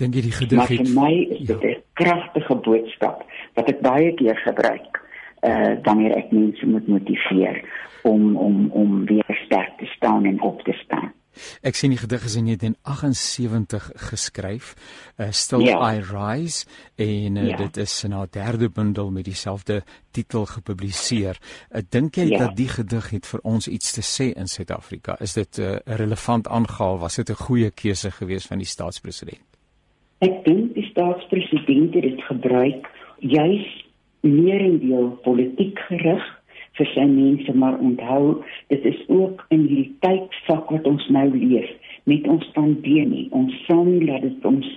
[0.00, 1.76] Dink jy die gedig het vir my is dit ja.
[1.76, 5.01] 'n kragtige boodskap wat ek baie keer gebruik
[5.42, 7.62] uh wanneer ek mense moet motiveer
[8.02, 11.12] om om om weer sterk te staan en op te staan.
[11.64, 14.74] Ek sien die gedig is in 1978 geskryf,
[15.16, 15.78] uh, Still ja.
[15.94, 16.66] I Rise
[17.00, 17.56] en uh, ja.
[17.56, 21.40] dit is in haar derde bundel met dieselfde titel gepubliseer.
[21.70, 22.42] Ek uh, dink jy ja.
[22.44, 25.16] dat die gedig het vir ons iets te sê in Suid-Afrika?
[25.20, 26.98] Is dit 'n uh, relevant aangehaal?
[26.98, 29.48] Was dit 'n goeie keuse geweest van die staatspresident?
[30.20, 32.86] Ek dink die staatspresident het dit gebruik
[33.18, 33.81] juis
[34.22, 36.24] meerendeel politiek gerig
[36.78, 41.70] vir sy mense maar onthou dit is ook in hierdie tydsak wat ons nou leef
[42.10, 43.28] met ons pandemie.
[43.30, 44.68] Ons sal nie laat dit ons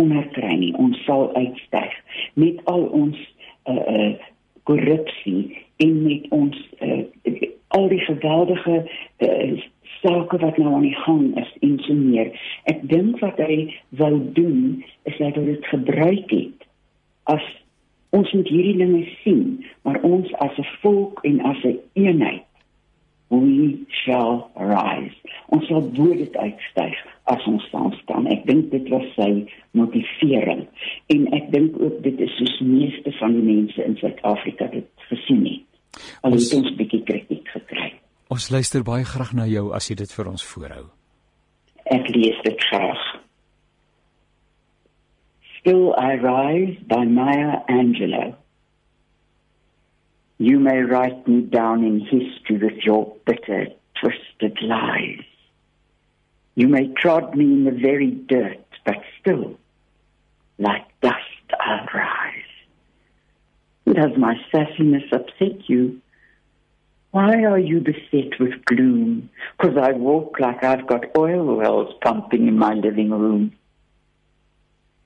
[0.00, 0.72] onderkry nie.
[0.80, 1.92] Ons sal uitstyg
[2.40, 3.18] met al ons
[3.68, 4.10] uh, uh,
[4.68, 5.52] korrupsie
[5.84, 7.02] en met ons uh,
[7.76, 9.62] al die geweldige uh,
[10.00, 12.32] sake wat nou aan die gang is en so meer.
[12.70, 13.68] Ek dink wat hy
[14.00, 16.66] wou doen is dat hy dit gebruik het
[17.30, 17.44] as
[18.14, 22.46] ons moet hierdie dinge sien, maar ons as 'n volk en as 'n eenheid
[23.30, 25.16] we shall rise.
[25.48, 26.96] Ons sal bo dit uitstyg
[27.32, 27.64] as ons
[28.02, 28.28] staan.
[28.32, 29.30] Ek dink dit was sy
[29.78, 30.66] motivering
[31.14, 35.44] en ek dink ook dit is soos meeste van die mense in Suid-Afrika dit gesien
[35.48, 35.66] het.
[36.26, 37.92] Ons het ons bietjie kritiek gekry.
[38.32, 40.86] Ons luister baie graag na jou as jy dit vir ons voorhou.
[41.84, 43.02] Ek lees dit graag.
[45.64, 48.36] Still I Rise by Maya Angelou.
[50.36, 55.24] You may write me down in history with your bitter, twisted lies.
[56.54, 59.58] You may trod me in the very dirt, but still,
[60.58, 61.16] like dust
[61.58, 62.52] I'll rise.
[63.86, 65.98] Does my sassiness upset you?
[67.12, 69.30] Why are you beset with gloom?
[69.56, 73.54] Because I walk like I've got oil wells pumping in my living room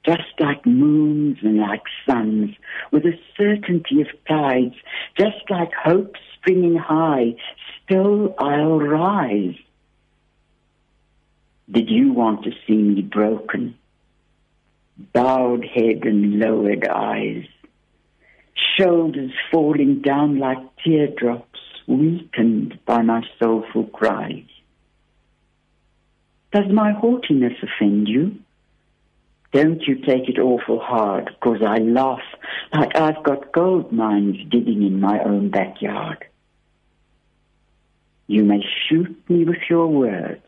[0.08, 2.54] just like moons and like suns,
[2.90, 4.74] with a certainty of tides,
[5.18, 7.34] just like hope springing high,
[7.84, 9.56] still I'll rise.
[11.70, 13.76] Did you want to see me broken?
[15.12, 17.44] Bowed head and lowered eyes,
[18.78, 24.44] shoulders falling down like teardrops, weakened by my soulful cries.
[26.52, 28.38] Does my haughtiness offend you?
[29.52, 32.20] Don't you take it awful hard, cause I laugh
[32.72, 36.26] like I've got gold mines digging in my own backyard.
[38.26, 40.42] You may shoot me with your words.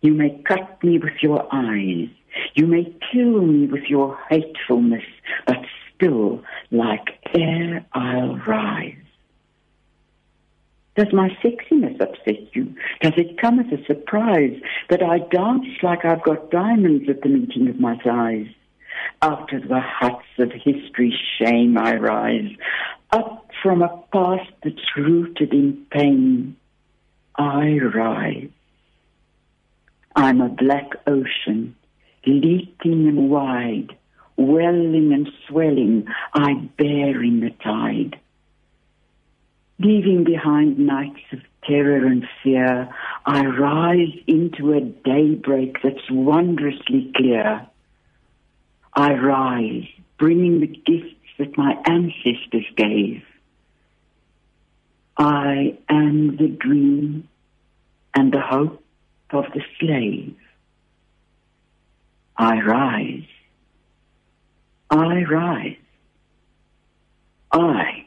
[0.00, 2.08] You may cut me with your eyes.
[2.54, 5.04] You may kill me with your hatefulness,
[5.46, 5.58] but
[5.94, 9.03] still, like air, I'll rise.
[10.96, 12.72] Does my sexiness upset you?
[13.00, 17.28] Does it come as a surprise that I dance like I've got diamonds at the
[17.28, 18.46] meeting of my thighs?
[19.20, 22.50] Out of the huts of history's shame I rise,
[23.10, 26.56] up from a past that's rooted in pain.
[27.34, 28.50] I rise.
[30.14, 31.74] I'm a black ocean,
[32.24, 33.96] leaking and wide,
[34.36, 38.20] welling and swelling, I bear in the tide
[39.78, 42.88] leaving behind nights of terror and fear,
[43.26, 47.66] I rise into a daybreak that's wondrously clear.
[48.92, 49.86] I rise,
[50.18, 53.24] bringing the gifts that my ancestors gave.
[55.16, 57.28] I am the dream
[58.14, 58.82] and the hope
[59.30, 60.36] of the slave.
[62.36, 63.26] I rise.
[64.90, 65.76] I rise.
[67.52, 68.06] I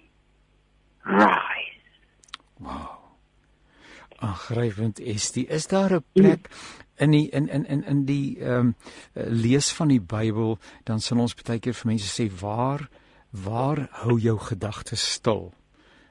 [1.06, 1.47] rise.
[2.58, 2.98] Wow.
[4.20, 6.50] Aangrypend Estie, is daar 'n plek
[6.98, 8.76] in die in in in in die ehm um,
[9.14, 12.90] lees van die Bybel, dan sal ons baie keer vir mense sê waar
[13.32, 15.54] waar hou jou gedagtes stil?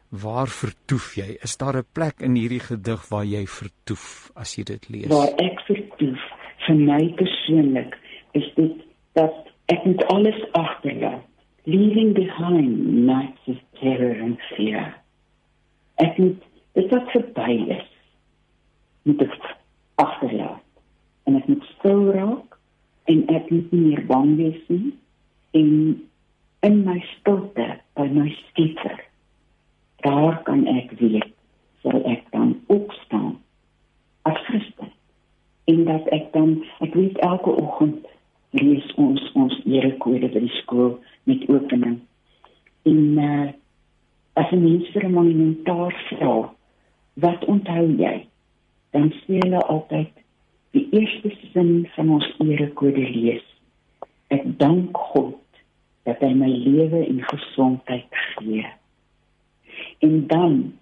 [0.08, 1.36] Waar vertoef jy?
[1.42, 5.08] Is daar 'n plek in hierdie gedig waar jy vertoef as jy dit lees?
[5.08, 6.20] Waar ek vertoef,
[6.66, 7.98] vir my persoonlik,
[8.32, 9.34] is dit dat
[9.66, 11.24] ek met alles agterlaat,
[11.64, 14.94] leaving behind nights of terror and fear
[16.02, 16.42] ek moet
[16.76, 17.88] dit wat verby is
[19.06, 19.34] moet ek
[20.02, 20.62] agterlaat.
[21.24, 22.58] En ek moet stil raak
[23.10, 24.92] en ek moet nie meer bang wees nie.
[25.56, 25.70] En
[26.66, 29.00] in my stilte by my skieter
[30.04, 31.32] daar kan ek weet
[31.82, 33.36] sal ek dan opstaan
[34.28, 34.92] as Christen
[35.70, 38.06] en dat ek dan ek weet elke oggend
[38.50, 40.96] lees ons ons erekode by die skool
[41.28, 41.98] met opening.
[42.86, 43.48] En uh,
[44.36, 46.52] as 'n mens vir 'n monumentaar vra,
[47.24, 48.16] wat onthou jy?
[48.92, 50.12] Dan sê hulle altyd
[50.76, 53.46] die eerste sin van ons erekode lees.
[54.28, 55.40] Ek dank God
[56.04, 58.66] dat hy my lewe en gesondheid gee.
[59.98, 60.74] En dan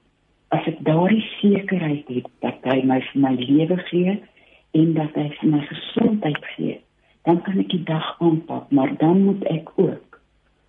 [0.48, 4.16] as ek daardie sekerheid het dat hy my vir my lewe gee
[4.70, 6.80] en dat hy vir my gesondheid gee,
[7.22, 10.20] dan kan ek die dag aanpak, maar dan moet ek ook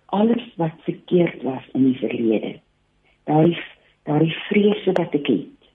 [0.06, 2.54] alles wat verkeerd was in die verlede
[3.30, 3.58] daai
[4.08, 5.70] daai vrese wat ek het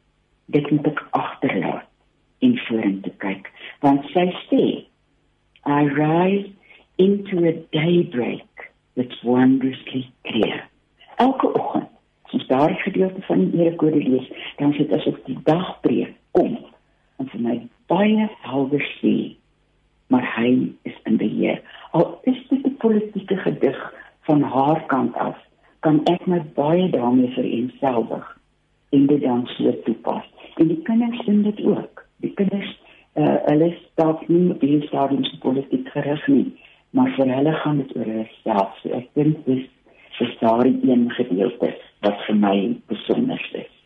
[0.56, 1.90] dit moet ek agterlaat
[2.46, 3.52] en vorentoe kyk
[3.86, 4.64] want sy sê
[5.66, 6.50] i rise
[6.98, 10.64] into a daybreak that's wondrously clear.
[11.18, 11.90] Elke oggend
[12.34, 16.58] as daar 'n gedeelte van die Here lees dan sit asof die dag breek kom
[17.20, 19.36] en vir my baie helder sê
[20.08, 21.62] maar hy is in beheer.
[21.92, 25.38] Al is dit 'n politieke gedig van haar kant af
[25.86, 28.28] kan ek my baie daarmee vereenselwig
[28.92, 30.28] en dit dan so toepas.
[30.56, 32.06] En die kinders doen dit ook.
[32.22, 32.72] Die kinders
[33.14, 36.48] uh, hulle stap nie op die stadium se politiek gerig nie,
[36.92, 38.76] maar vir hulle gaan dit oor hulle self.
[38.84, 39.68] So ek dink dis
[40.20, 41.72] dis daardie een gedeelte
[42.06, 42.58] wat vir my
[42.92, 43.81] besonder is.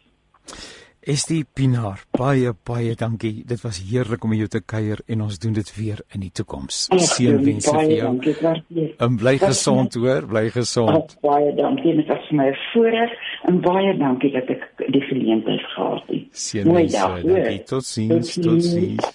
[1.05, 3.43] Estie Pinaar, baie baie dankie.
[3.45, 6.79] Dit was heerlik om jou te kuier en ons doen dit weer in die toekoms.
[7.11, 8.87] Seënwense vir jou.
[9.05, 11.13] En bly gesond hoor, bly gesond.
[11.19, 11.93] Oh, baie dankie.
[11.99, 13.13] Dit was my voorreg
[13.51, 16.25] en baie dankie dat ek die geleentheid gehad het.
[16.47, 17.05] Seënwense.
[17.21, 17.61] Dankie.
[17.69, 19.13] Totsiens, totsiens.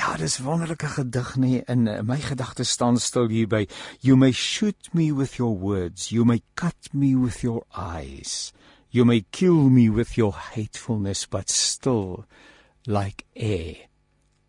[0.00, 3.68] Ja, dis wonderlike gedig nê nee, in my gedagtes staan stil hier by
[4.02, 8.50] You may shoot me with your words, you may cut me with your eyes.
[8.90, 12.24] You may kill me with your hatefulness, but still,
[12.86, 13.76] like air,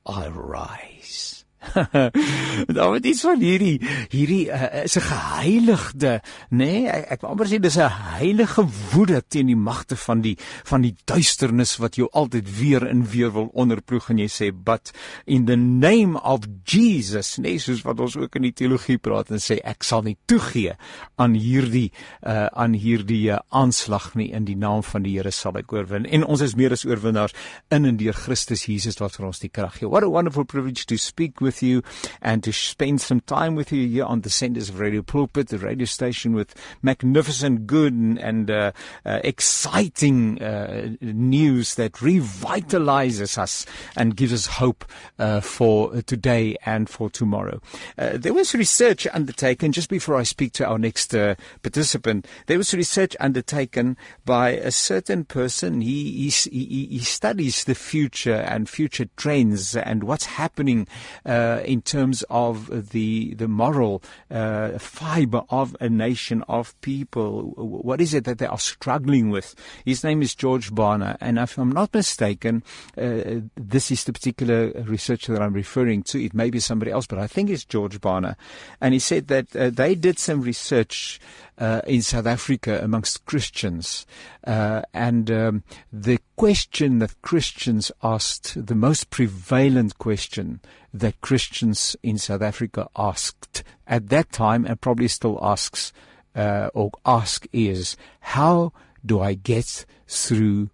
[0.05, 1.43] I rise.
[2.75, 3.77] Daar word iets van hierdie
[4.11, 6.57] hierdie uh, is 'n geheiligde, nê?
[6.69, 10.37] Nee, ek, ek wil amper sê dis 'n heilige woede teen die magte van die
[10.63, 14.91] van die duisternis wat jou altyd weer en weer wil onderploeg en jy sê but
[15.25, 19.39] in the name of Jesus, nee, soos wat ons ook in die teologie praat en
[19.39, 20.75] sê ek sal nie toegee
[21.17, 21.91] aan hierdie
[22.23, 26.05] uh, aan hierdie uh, aanslag nie in die naam van die Here sal ek oorwin.
[26.05, 27.33] En ons is meer as oorwinnaars
[27.73, 29.89] in en deur Christus Jesus wat vir ons die krag gee.
[29.89, 31.81] What a wonderful privilege to speak with with you
[32.21, 35.57] and to spend some time with you here on the Senders of Radio Pulpit, the
[35.57, 38.71] radio station with magnificent, good, and, and uh,
[39.03, 44.85] uh, exciting uh, news that revitalizes us and gives us hope
[45.17, 47.59] uh, for today and for tomorrow.
[47.97, 51.33] Uh, there was research undertaken, just before I speak to our next uh,
[51.63, 55.81] participant, there was research undertaken by a certain person.
[55.81, 60.87] He, he, he studies the future and future trends and what's happening
[61.25, 67.53] uh, uh, in terms of the the moral uh, fiber of a nation of people.
[67.55, 69.55] What is it that they are struggling with?
[69.85, 72.63] His name is George Barner, and if I'm not mistaken,
[72.97, 76.23] uh, this is the particular researcher that I'm referring to.
[76.23, 78.35] It may be somebody else, but I think it's George Barner,
[78.81, 81.19] and he said that uh, they did some research
[81.59, 84.05] uh, in South Africa amongst Christians.
[84.45, 90.61] Uh, and um, the question that Christians asked, the most prevalent question
[90.93, 95.93] that Christians in South Africa asked at that time and probably still asks
[96.35, 98.71] uh, or ask is, how
[99.05, 100.69] do I get through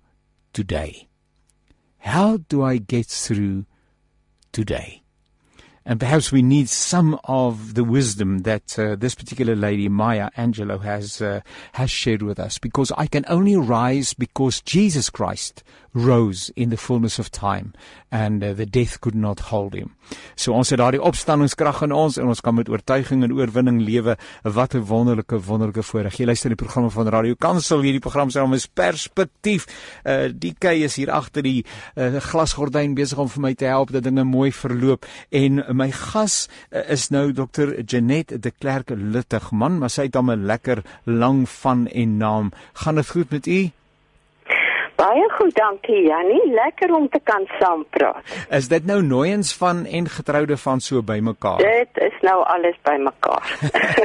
[0.54, 1.08] today?
[2.00, 3.66] How do I get through
[4.52, 5.02] today?
[5.88, 10.82] And perhaps we need some of the wisdom that uh, this particular lady, Maya Angelou,
[10.82, 11.42] has uh,
[11.74, 12.58] has shared with us.
[12.58, 15.64] Because I can only rise because Jesus Christ
[15.96, 17.74] rose in the fullness of time
[18.12, 19.96] and uh, the death could not hold him.
[20.36, 24.18] So ons het daardie opstandingskrag in ons en ons kan met oortuiging en oorwinning lewe.
[24.44, 26.18] Wat 'n wonderlike wonderlike voorreg.
[26.18, 27.82] Jy luister die programme van Radio Kansel.
[27.82, 29.66] Hierdie program se naam is Perspektief.
[30.04, 31.66] Uh die kei is hier agter die
[31.96, 36.48] uh, glasgordyn besig om vir my te help dat dinge mooi verloop en my gas
[36.72, 37.82] uh, is nou Dr.
[37.86, 42.52] Janet de Klerk Luttig man, maar sy het hom 'n lekker lang van en naam.
[42.74, 43.72] Gaan dit goed met u?
[44.96, 46.40] Baie goed, dankie Jannie.
[46.56, 48.24] Lekker om te kan saampraat.
[48.56, 51.60] Is dit nou nooiens van en getroude van so bymekaar?
[51.60, 53.50] Dit is nou alles bymekaar.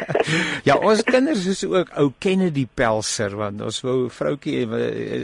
[0.68, 4.66] ja, ons kinders is ook ou Kennedy Pelser want ons wou vroutjie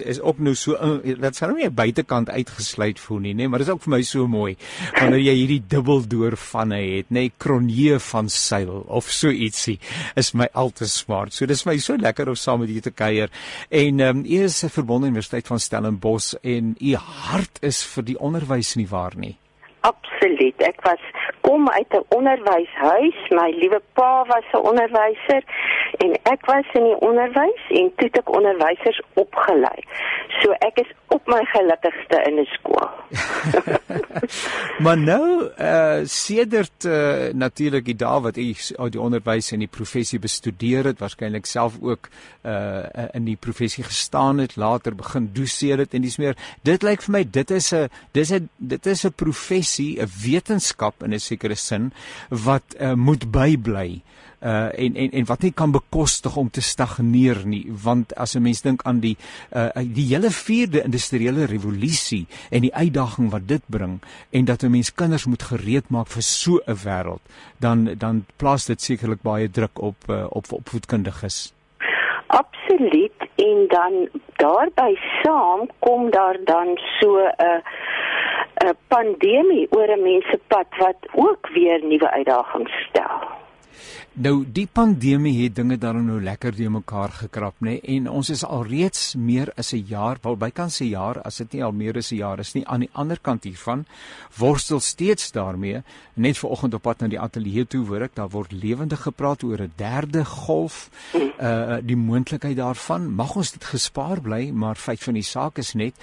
[0.07, 3.69] is ook nou so dit sou nou nie buitekant uitgesluit voel nie, nê, maar dit
[3.69, 4.55] is ook vir my so mooi
[5.01, 9.77] wanneer jy hierdie dubbeldoor vanne het, nê, kronje van seil of so ietsie
[10.19, 11.35] is my altyd smart.
[11.35, 13.33] So dis my so lekker om saam met julle te kuier.
[13.69, 18.19] En ehm um, u is verbonde universiteit van Stellenbosch en u hart is vir die
[18.19, 19.37] onderwys nie waar nie.
[19.91, 20.63] Absoluut.
[20.71, 21.03] Ek was
[21.47, 23.19] kom uit 'n onderwyshuis.
[23.39, 25.43] My liewe pa was 'n onderwyser
[26.05, 29.81] en ek was in die onderwys en toe ek onderwysers opgelei.
[30.41, 32.89] So ek is op my gelukkigste in 'n skool.
[34.85, 39.71] maar nou uh sedert uh, natuurlik die dae wat u uit die onderwys en die
[39.79, 42.09] professie bestudeer het, waarskynlik self ook
[42.43, 46.37] uh in die professie gestaan het, later begin doseer het en dis meer.
[46.63, 51.03] Dit lyk vir my dit is 'n dis 'n dit is 'n professie, 'n wetenskap
[51.03, 51.93] in 'n sekere sin
[52.31, 54.03] wat uh, moet bybly
[54.47, 57.67] uh en en en wat nie kan bekostig om te stagneer nie.
[57.85, 59.17] Want as 'n mens dink aan die
[59.57, 64.01] uh die hele 4de industriële revolusie en die uitdaging wat dit bring
[64.31, 67.23] en dat 'n mens kinders moet gereed maak vir so 'n wêreld
[67.59, 71.53] dan dan plaas dit sekerlik baie druk op uh, op opvoedkundiges.
[72.27, 73.19] Absoluut.
[73.37, 77.61] En dan daarby saam kom daar dan so 'n uh,
[78.65, 83.17] 'n pandemie oor 'n mensepad wat ook weer nuwe uitdagings stel.
[84.17, 87.97] Nou die pandemie het dinge dan nou lekker die mekaar gekrap nê nee?
[87.99, 91.53] en ons is al reeds meer as 'n jaar wel bykans 'n jaar as dit
[91.53, 93.85] nie al meer as 'n jaar is nie aan die ander kant hiervan
[94.39, 95.83] worstel steeds daarmee
[96.15, 99.61] net vanoggend op pad na die ateljee toe hoor ek daar word lewendig gepraat oor
[99.61, 100.91] 'n derde golf
[101.41, 105.75] uh die moontlikheid daarvan mag ons dit gespaar bly maar feit van die saak is
[105.75, 105.95] net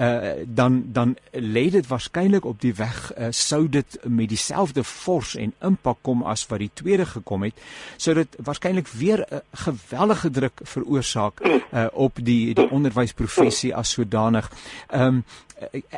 [0.00, 5.36] uh dan dan lê dit waarskynlik op die weg uh, sou dit met dieselfde vors
[5.36, 7.57] en impak kom as wat die tweede gekom het
[7.96, 14.50] sou dit waarskynlik weer 'n geweldige druk veroorsaak uh, op die die onderwysprofessie as sodanig.
[14.88, 15.24] Ehm um,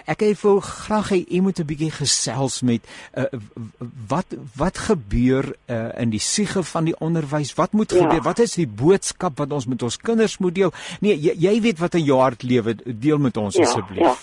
[0.08, 2.80] ek ek wil graag hê u moet 'n bietjie gesels met
[3.14, 3.24] uh,
[4.08, 7.54] wat wat gebeur uh, in die siege van die onderwys?
[7.54, 8.20] Wat moet gebeur?
[8.20, 8.22] Ja.
[8.22, 10.72] Wat is die boodskap wat ons met ons kinders moet deel?
[11.00, 14.00] Nee, jy, jy weet wat in jou hart lewe, deel met ons ja, asseblief.
[14.00, 14.14] Ja.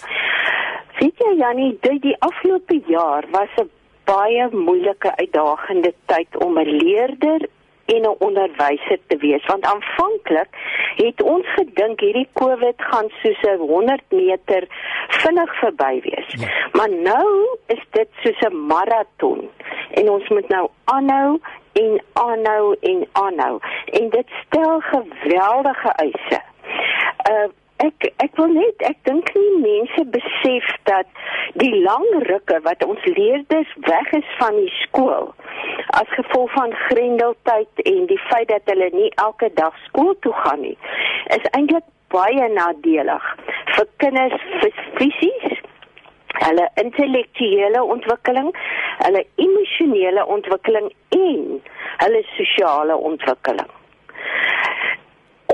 [0.97, 3.69] Sien jy Jannie, die, die afgelope jaar was 'n
[4.07, 7.47] baie moeilike uitdagende tyd om 'n leerder
[7.85, 10.49] en 'n onderwyser te wees want aanvanklik
[10.95, 14.67] het ons gedink hierdie COVID gaan soos 'n 100 meter
[15.07, 16.27] vinnig verby wees.
[16.27, 16.47] Ja.
[16.71, 19.49] Maar nou is dit soos 'n maraton
[19.91, 21.39] en ons moet nou aanhou
[21.73, 26.41] en aanhou en aanhou en dit stel geweldige eise.
[27.31, 27.49] Uh
[27.85, 31.09] ek ek wil net ek dink nie mense besef dat
[31.61, 35.29] die lang rukke wat ons leerders weg is van die skool
[35.99, 40.61] as gevolg van grendeltyd en die feit dat hulle nie elke dag skool toe gaan
[40.61, 40.75] nie,
[41.37, 43.31] is eintlik baie nadelig
[43.75, 44.37] vir kinders
[44.99, 45.63] fisies
[46.37, 48.51] hulle intellektuele ontwikkeling,
[49.01, 51.61] hulle emosionele ontwikkeling en
[52.03, 53.71] hulle sosiale ontwikkeling.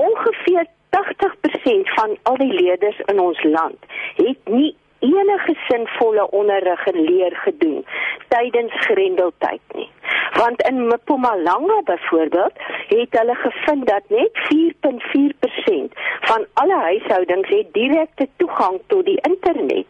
[0.00, 7.00] Ongeveer 80% van al die leerders in ons land het nie enige sinvolle onderrig en
[7.00, 7.84] leer gedoen
[8.28, 9.90] tydens grendeltyd nie.
[10.34, 12.52] Want in Mpumalanga byvoorbeeld
[12.88, 19.86] het hulle gevind dat net 4.4% van alle huishoudings het direkte toegang tot die internet.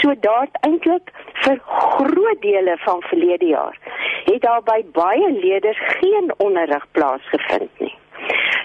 [0.00, 3.78] So daar eintlik vir groot dele van verlede jaar
[4.24, 7.94] het daar by baie leerders geen onderrig plaasgevind nie.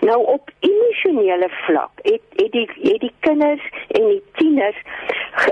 [0.02, 4.78] Nou op emosionele vlak het het die het die kinders en die tieners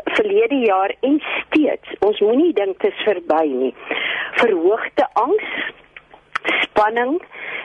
[0.04, 3.74] verlede jaar en steeds ons moenie dink dit is verby nie.
[4.42, 5.52] Verhoogde angs,
[6.62, 7.22] spanning,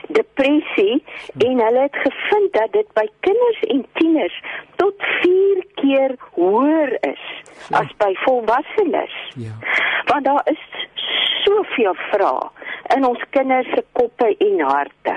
[0.07, 1.03] depressie
[1.37, 4.41] en hulle het gevind dat dit by kinders en tieners
[4.75, 7.23] tot 4 keer hoër is
[7.69, 7.79] ja.
[7.81, 9.15] as by volwassenes.
[9.35, 9.55] Ja.
[10.05, 10.61] Want daar is
[11.43, 12.49] soveel vrae
[12.95, 15.14] in ons kinders se koppe en harte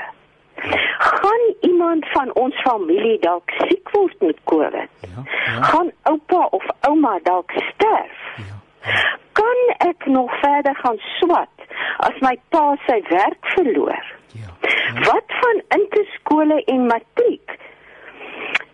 [1.09, 4.91] gaan iemand van ons familie dalk siek word met COVID?
[5.01, 5.63] Ja, ja.
[5.63, 8.19] Gaan oupa of ouma dalk sterf?
[8.37, 8.45] Ja,
[8.83, 9.17] ja.
[9.33, 11.55] Kan ek nog verder gaan swat
[11.97, 14.05] as my pa sy werk verloor?
[14.33, 15.01] Ja, ja.
[15.11, 17.57] Wat van interskole en matriek?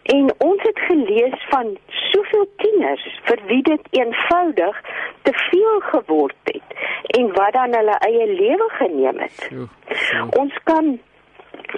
[0.05, 4.81] En ons het gelees van soveel tieners vir wie dit eenvoudig
[5.23, 6.77] te veel geword het
[7.19, 9.49] en wat dan hulle eie lewe geneem het.
[9.49, 10.27] So, so.
[10.41, 10.99] Ons kan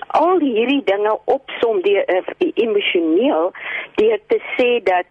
[0.07, 3.53] al hierdie dinge opsom deur uh, emosioneel
[3.95, 5.07] deur te sê dat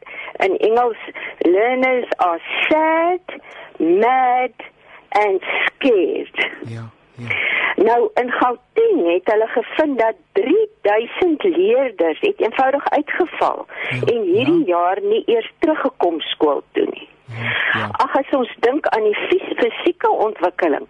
[0.45, 1.01] in Engels
[1.37, 3.39] learners are sad,
[3.77, 4.67] mad
[5.09, 6.51] and scared.
[6.67, 6.89] Ja.
[7.17, 7.27] Ja.
[7.75, 14.65] Nou in Gauteng het hulle gevind dat 3000 leerders het eenvoudig uitgeval ja, en hierdie
[14.65, 14.77] ja.
[14.77, 17.07] jaar nie eers teruggekom skool toe nie.
[17.25, 17.89] Ja.
[17.91, 19.17] Ag as ons dink aan die
[19.59, 20.85] fisieke ontwikkeling,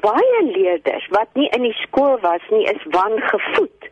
[0.00, 3.90] baie leerders wat nie in die skool was nie, is wangevoed.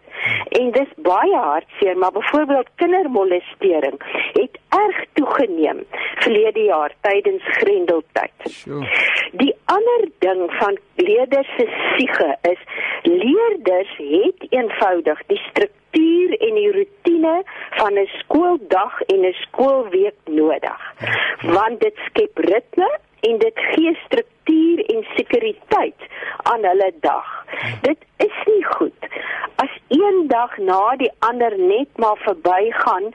[0.48, 3.96] En dis baie hartseer, maar byvoorbeeld kindermolestering
[4.32, 8.64] het erg toegeneem verlede jaar tydens Grendeltyd.
[9.32, 11.66] Die ander ding van leerders se
[11.96, 12.58] siege is
[13.02, 20.80] leerders het eenvoudig die struktuur en die rotine van 'n skooldag en 'n skoolweek nodig.
[21.42, 26.00] Want dit skep ritme en dit gee struktuur en sekuriteit
[26.42, 27.44] aan hulle dag.
[27.80, 28.98] Dit is nie goed
[29.88, 33.12] een dag na die ander net maar verbygaan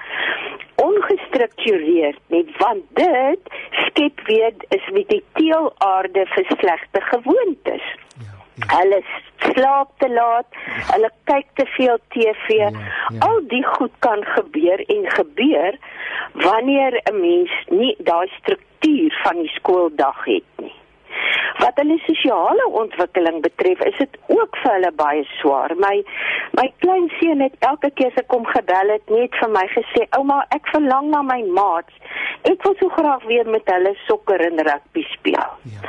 [0.76, 3.39] ongestruktureerd nie want dit
[3.86, 7.86] skep weer is met die teelaarde vir slegte gewoontes.
[8.17, 8.78] Ja, ja.
[8.78, 9.01] Hulle
[9.38, 10.82] slaap te laat, ja.
[10.93, 12.57] hulle kyk te veel TV.
[12.57, 13.19] Ja, ja.
[13.28, 15.78] Al die goed kan gebeur en gebeur
[16.34, 20.76] wanneer 'n mens nie daai struktuur van die skooldag het nie.
[21.59, 25.76] Wat hulle sosiale ontwikkeling betref, is dit ook vir hulle baie swaar.
[25.78, 25.95] My
[26.59, 30.07] my klein seun het elke keer as ek kom gebel het, net vir my gesê,
[30.18, 31.93] "Ouma, ek verlang na my maats.
[32.49, 35.82] Ek wil so graag weer met hulle sokker en rugby speel." Ja.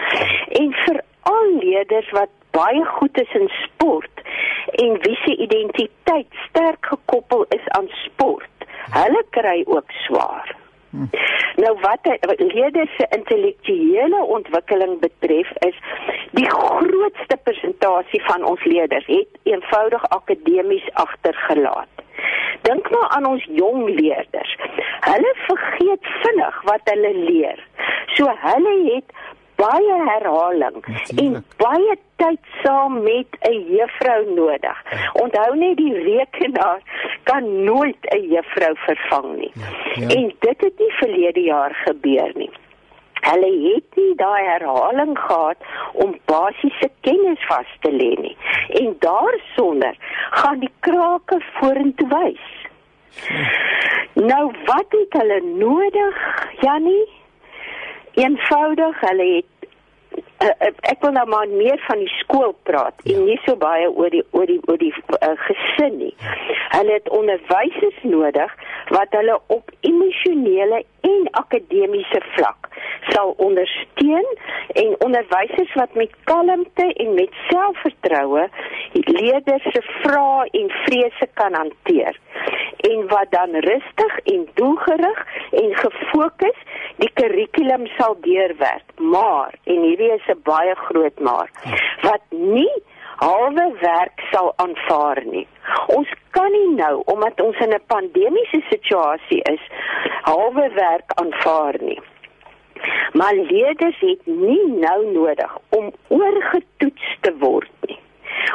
[0.60, 4.22] En vir al leerders wat baie goed is in sport
[4.72, 10.63] en wie se identiteit sterk gekoppel is aan sport, hulle kry ook swaar.
[11.56, 15.76] Nou wat leerders se intellektuele ontwikkeling betref is
[16.30, 21.88] die grootste persentasie van ons leerders het eenvoudig akademies agtergelaat.
[22.62, 24.56] Dink maar aan ons jong leerders.
[25.00, 27.66] Hulle vergeet vinnig wat hulle leer.
[28.16, 29.04] So hulle het
[29.64, 30.80] baie herhaling
[31.22, 34.78] en baie tyd saam met 'n juffrou nodig.
[34.90, 35.10] Ja.
[35.22, 36.80] Onthou net die rekenaar
[37.22, 39.52] kan nooit 'n juffrou vervang nie.
[39.54, 39.70] Ja.
[39.94, 40.08] Ja.
[40.16, 42.50] En dit het nie verlede jaar gebeur nie.
[43.30, 45.56] Hulle het nie daai herhaling gehad
[45.92, 48.36] om basiese kennis vas te lê nie.
[48.68, 49.96] En daarsonder
[50.30, 52.46] gaan die krake vorentoe wys.
[54.14, 56.16] Nou wat het hulle nodig,
[56.60, 57.22] Jannie?
[58.14, 59.46] eenvoudig hulle het
[60.42, 64.10] uh, ek wil nou maar meer van die skool praat en nie so baie oor
[64.14, 66.14] die oor die oor die uh, gesin nie.
[66.74, 68.54] Hulle het onderwysers nodig
[68.94, 72.70] wat hulle op emosionele en akademiese vlak
[73.12, 74.26] sal ondersteun
[74.82, 78.48] en onderwysers wat met kalmte en met selfvertroue
[78.92, 82.18] leerders se vrae en vrese kan hanteer
[82.90, 86.58] en wat dan rustig en doelgerig en gefokus
[86.96, 88.84] die kurrikulum sal deurwerk.
[88.98, 91.50] Maar en hierdie is 'n baie groot maar
[92.02, 92.72] wat nie
[93.16, 95.46] halwe werk sal aanvaar nie.
[95.86, 99.62] Ons kan nie nou omdat ons in 'n pandemiese situasie is
[100.22, 102.00] halwe werk aanvaar nie.
[103.12, 107.98] Maar leerders het nie nou nodig om oorgetoets te word nie.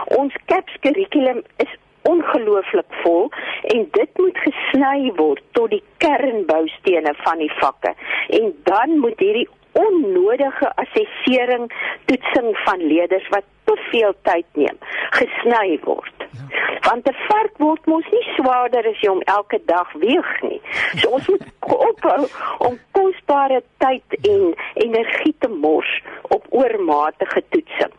[0.06, 3.30] Ons CAPS kurrikulum is ongelooflik vol
[3.74, 7.94] en dit moet gesny word tot die kernboustene van die vakke
[8.40, 11.72] en dan moet hierdie onnodige assessering
[12.06, 14.78] toetsing van leerders wat te veel tyd neem
[15.18, 16.18] gesny word.
[16.18, 16.70] Ja.
[16.90, 20.62] Want 'n vark word mos nie swaarder as jy hom elke dag weeg nie.
[20.96, 22.28] So ons moet ophou
[22.68, 27.94] om kosbare tyd en energie te mors op oormatige toetsing.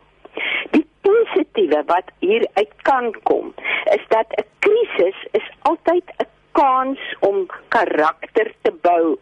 [0.70, 3.54] Die positiewe wat hier uit kan kom
[3.96, 9.18] is dat 'n krisis is altyd 'n kans om karakter te bou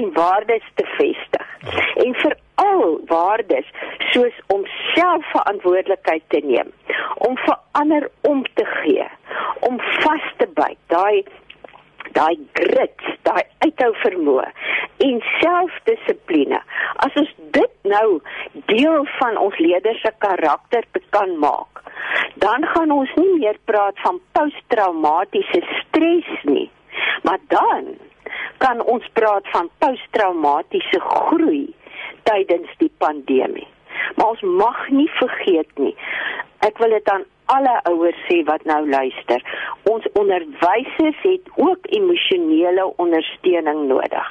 [0.00, 1.46] en waardes te vestig.
[2.04, 3.70] En veral waardes
[4.12, 6.72] soos om selfverantwoordelikheid te neem,
[7.28, 9.08] om vir ander om te gee,
[9.68, 11.24] om vas te byt, daai
[12.14, 14.46] daai grit, daai uithou vermoë
[15.04, 16.60] en selfdissipline.
[17.06, 18.20] As ons dit nou
[18.70, 20.86] deel van ons leerders se karakter
[21.16, 21.82] kan maak,
[22.42, 26.68] dan gaan ons nie meer praat van posttraumatiese stres nie,
[27.26, 27.94] maar dan
[28.64, 31.74] kan ons praat van posttraumatiese groei
[32.22, 33.68] tydens die pandemie.
[34.16, 35.94] Maar ons mag nie vergeet nie.
[36.66, 39.42] Ek wil dit aan alle ouers sê wat nou luister.
[39.90, 44.30] Ons onderwysers het ook emosionele ondersteuning nodig.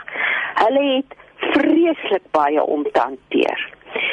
[0.63, 1.17] Hulle het
[1.53, 3.69] vreeslik baie om te hanteer.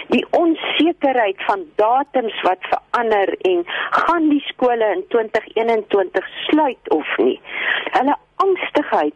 [0.08, 7.40] Die onsekerheid van datums wat verander en gaan die skole in 2021 sluit of nie.
[7.90, 9.14] Hulle angstigheid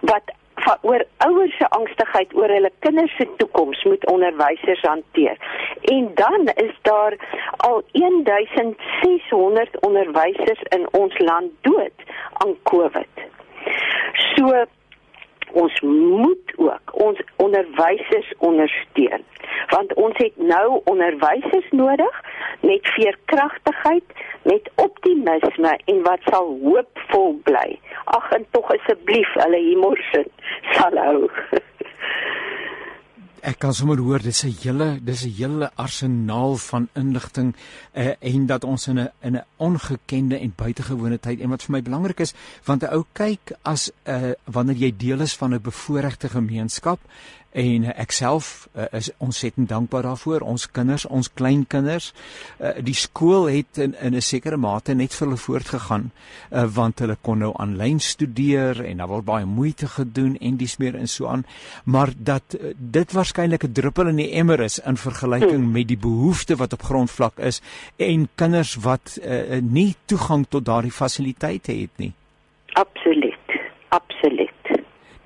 [0.00, 0.34] wat
[0.80, 5.36] oor ouers se angstigheid oor hulle kinders se toekoms moet onderwysers hanteer.
[5.82, 7.16] En dan is daar
[7.56, 11.92] al 1600 onderwysers in ons land dood
[12.32, 13.24] aan COVID.
[14.34, 14.64] So
[15.52, 19.24] ons moet ook ons onderwysers ondersteun
[19.68, 22.20] want ons het nou onderwysers nodig
[22.60, 24.04] met veerkragtigheid
[24.42, 27.78] met optimisme en wat sal hoopvol bly.
[28.04, 30.04] Ag en tog asseblief hulle humor
[30.76, 31.28] sal hou
[33.40, 37.54] Ek kan sommer hoor dis 'n hele dis 'n hele arsenaal van inligting
[37.94, 41.72] uh, en dat ons in 'n in 'n ongekende en buitengewone tyd en wat vir
[41.72, 42.34] my belangrik is
[42.64, 47.00] want 'n ou kyk as 'n uh, wanneer jy deel is van 'n bevoordeelde gemeenskap
[47.52, 50.44] en ek self uh, is ontsettend dankbaar daarvoor.
[50.46, 52.12] Ons kinders ons kleinkinders
[52.60, 56.10] uh, die skool het in in 'n sekere mate net vir hulle voortgegaan
[56.50, 60.76] uh, want hulle kon nou aanlyn studeer en daar word baie moeite gedoen en dis
[60.78, 61.44] meer en so aan.
[61.84, 65.98] Maar dat uh, dit waarskynlik 'n druppel in die emmer is in vergelyking met die
[65.98, 67.60] behoefte wat op grondvlak is
[67.96, 72.12] en kinders wat uh, nie toegang tot daardie fasiliteite het nie.
[72.72, 73.38] Absoluut.
[73.88, 74.49] Absoluut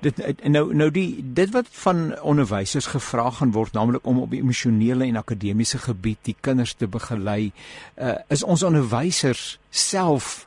[0.05, 5.05] dit nou nou die dit wat van onderwysers gevra gaan word naamlik om op emosionele
[5.05, 7.51] en akademiese gebied die kinders te begelei
[7.95, 10.45] uh, is ons onderwysers self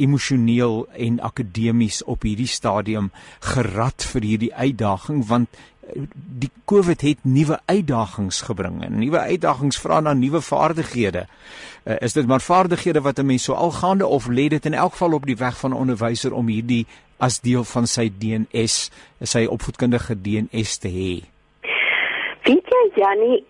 [0.00, 3.10] emosioneel en akademies op hierdie stadium
[3.52, 9.80] gerad vir hierdie uitdaging want eh, die COVID het nuwe uitdagings gebring en nuwe uitdagings
[9.82, 11.26] vra na nuwe vaardighede.
[11.84, 14.92] Uh, is dit maar vaardighede wat 'n mens so algaande of lê dit in elk
[14.92, 16.86] geval op die weg van 'n onderwyser om hierdie
[17.20, 18.76] as deel van sy DNS,
[19.22, 21.12] sy opvoedkundige DNS te hê.
[22.48, 23.44] Weet jy Jannie,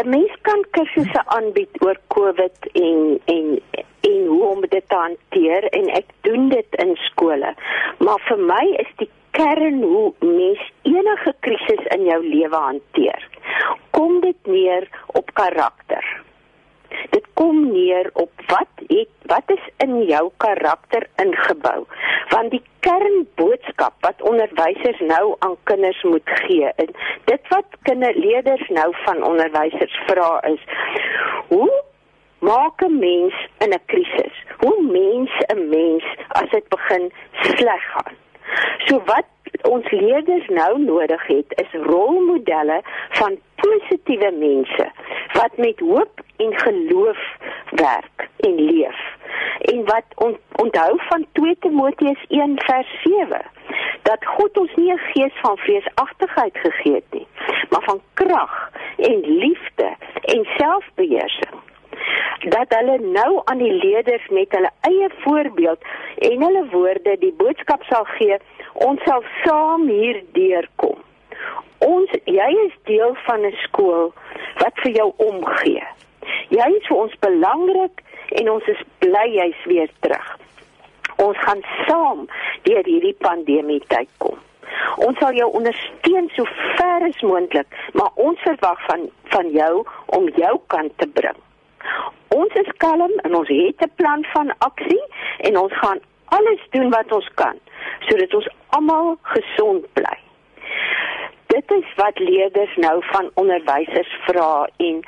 [0.00, 3.46] 'n mens kan kursusse aanbied oor COVID en en
[4.00, 7.54] en hoe om dit te hanteer en ek doen dit in skole.
[7.98, 13.28] Maar vir my is die kern hoe mens enige krisis in jou lewe hanteer.
[13.90, 16.25] Kom dit neer op karakter
[17.10, 21.84] dit kom neer op wat het wat is in jou karakter ingebou?
[22.28, 26.92] Want die kernboodskap wat onderwysers nou aan kinders moet gee en
[27.24, 30.62] dit wat kinderleerders nou van onderwysers vra is
[31.48, 31.72] hoe
[32.38, 38.14] maak 'n mens in 'n krisis hoe mens 'n mens as dit begin sleg gaan?
[38.86, 39.26] So wat
[39.62, 42.80] ons leerders nou nodig het, is rolmodelle
[43.18, 44.90] van positiewe mense
[45.32, 47.18] wat met hoop en geloof
[47.70, 49.00] werk en leef.
[49.60, 53.42] En wat on, onthou van 2 Timoteus 1 vers 7
[54.02, 57.26] dat God ons nie 'n gees van vreesagtigheid gegee het nie,
[57.70, 59.88] maar van krag en liefde
[60.22, 61.56] en selfbeheersing
[62.52, 65.80] dat hulle nou aan die leerders met hulle eie voorbeeld
[66.28, 68.38] en hulle woorde die boodskap sal gee
[68.86, 70.98] ons sal saam hierdeur kom.
[71.84, 74.12] Ons jy is deel van 'n skool
[74.62, 75.84] wat vir jou omgee.
[76.48, 78.02] Jy is vir ons belangrik
[78.40, 80.38] en ons is bly jy's weer terug.
[81.16, 82.28] Ons gaan saam
[82.62, 84.38] deur hierdie pandemie tyd kom.
[84.96, 86.44] Ons sal jou ondersteun so
[86.76, 91.45] ver as moontlik, maar ons verwag van van jou om jou kant te bring.
[92.28, 95.04] Ons is kalm en ons het 'n plan van aksie
[95.38, 97.58] en ons gaan alles doen wat ons kan
[98.08, 100.18] sodat ons almal gesond bly.
[101.46, 105.04] Dit is wat leerders nou van onderwysers vra en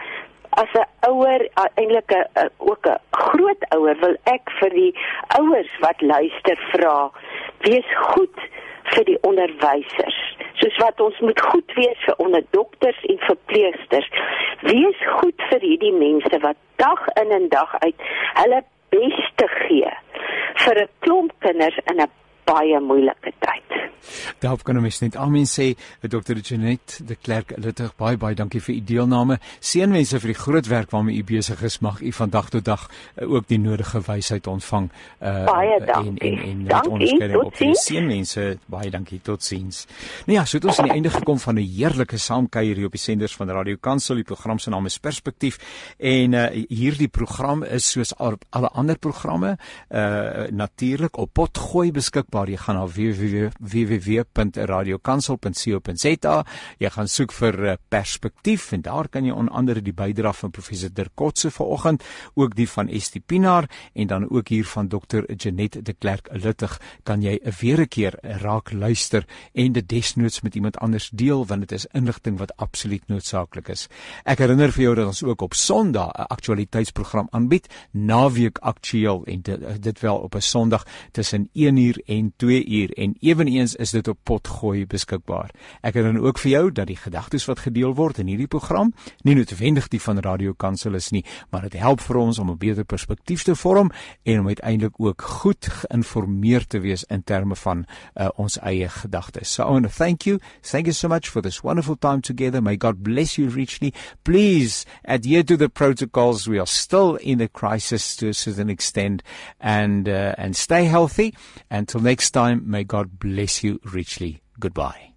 [0.50, 4.92] as 'n ouer eintlik 'n ook 'n groot ouer wil ek vir die
[5.38, 7.10] ouers wat luister vra
[7.58, 8.38] wees goed
[8.94, 10.18] vir die onderwysers.
[10.60, 14.10] Soos wat ons moet goed wees vir onder dokters en verpleegsters.
[14.66, 18.08] Wees goed vir hierdie mense wat dag in en dag uit
[18.42, 18.62] hulle
[18.94, 19.92] beste gee
[20.64, 22.10] vir 'n klomp kinders in 'n
[22.48, 23.68] baie moeilike tyd.
[24.42, 26.40] Daarop kan ons net almal sê, Dr.
[26.42, 29.38] Janet de Klerk, is baie baie dankie vir u deelname.
[29.60, 31.80] Seënwense vir die groot werk waarmee u besig is.
[31.84, 34.88] Mag u van dag tot dag uh, ook die nodige wysheid ontvang.
[35.20, 36.30] Uh, baie dankie.
[36.30, 38.46] En en en onderskeiding op die seënwense.
[38.66, 39.20] Baie dankie.
[39.22, 39.84] Totsiens.
[40.26, 42.96] Nou ja, so het ons aan die einde gekom van 'n heerlike saamkuier hier op
[42.96, 44.14] die senders van Radio Kansel.
[44.14, 45.58] Die program se naam is Perspektief
[45.98, 49.56] en uh, hierdie program is soos al, alle ander programme
[49.88, 52.48] uh natuurlik op potgooi beskikbaar beskikbaar.
[52.48, 52.86] Jy gaan na
[53.58, 56.44] www.radiokansel.co.za.
[56.78, 60.50] Jy gaan soek vir eh, perspektief en daar kan jy onder andere die bydrae van
[60.50, 65.34] professor Dirk Kotse vanoggend, ook die van Estie Pinaar en dan ook hier van dokter
[65.34, 69.24] Janet de Klerk Luttig kan jy 'n weer 'n keer raak luister
[69.54, 73.88] en dit desnoods met iemand anders deel want dit is inligting wat absoluut noodsaaklik is.
[74.24, 79.40] Ek herinner vir jou dat ons ook op Sondag 'n aktualiteitsprogram aanbied, Naweek Aktueel en
[79.40, 83.90] dit, dit wel op 'n Sondag tussen 1 uur en 2 uur en eweneens is
[83.90, 85.50] dit op potgooi beskikbaar.
[85.82, 88.92] Ek dan ook vir jou dat die gedagtes wat gedeel word in hierdie program
[89.24, 92.58] nie noodwendig die van Radio Kansel is nie, maar dit help vir ons om 'n
[92.58, 93.90] beter perspektief te vorm
[94.24, 97.84] en om uiteindelik ook goed geïnformeerd te wees in terme van
[98.16, 99.54] uh, ons eie gedagtes.
[99.54, 100.38] So I want to thank you.
[100.62, 102.62] Thank you so much for this wonderful time together.
[102.62, 103.92] May God bless you richly.
[104.22, 106.46] Please adhere to the protocols.
[106.46, 109.22] We are still in a crisis to a certain extent
[109.60, 111.34] and uh, and stay healthy
[111.70, 114.40] until next time, may God bless you richly.
[114.58, 115.08] Goodbye.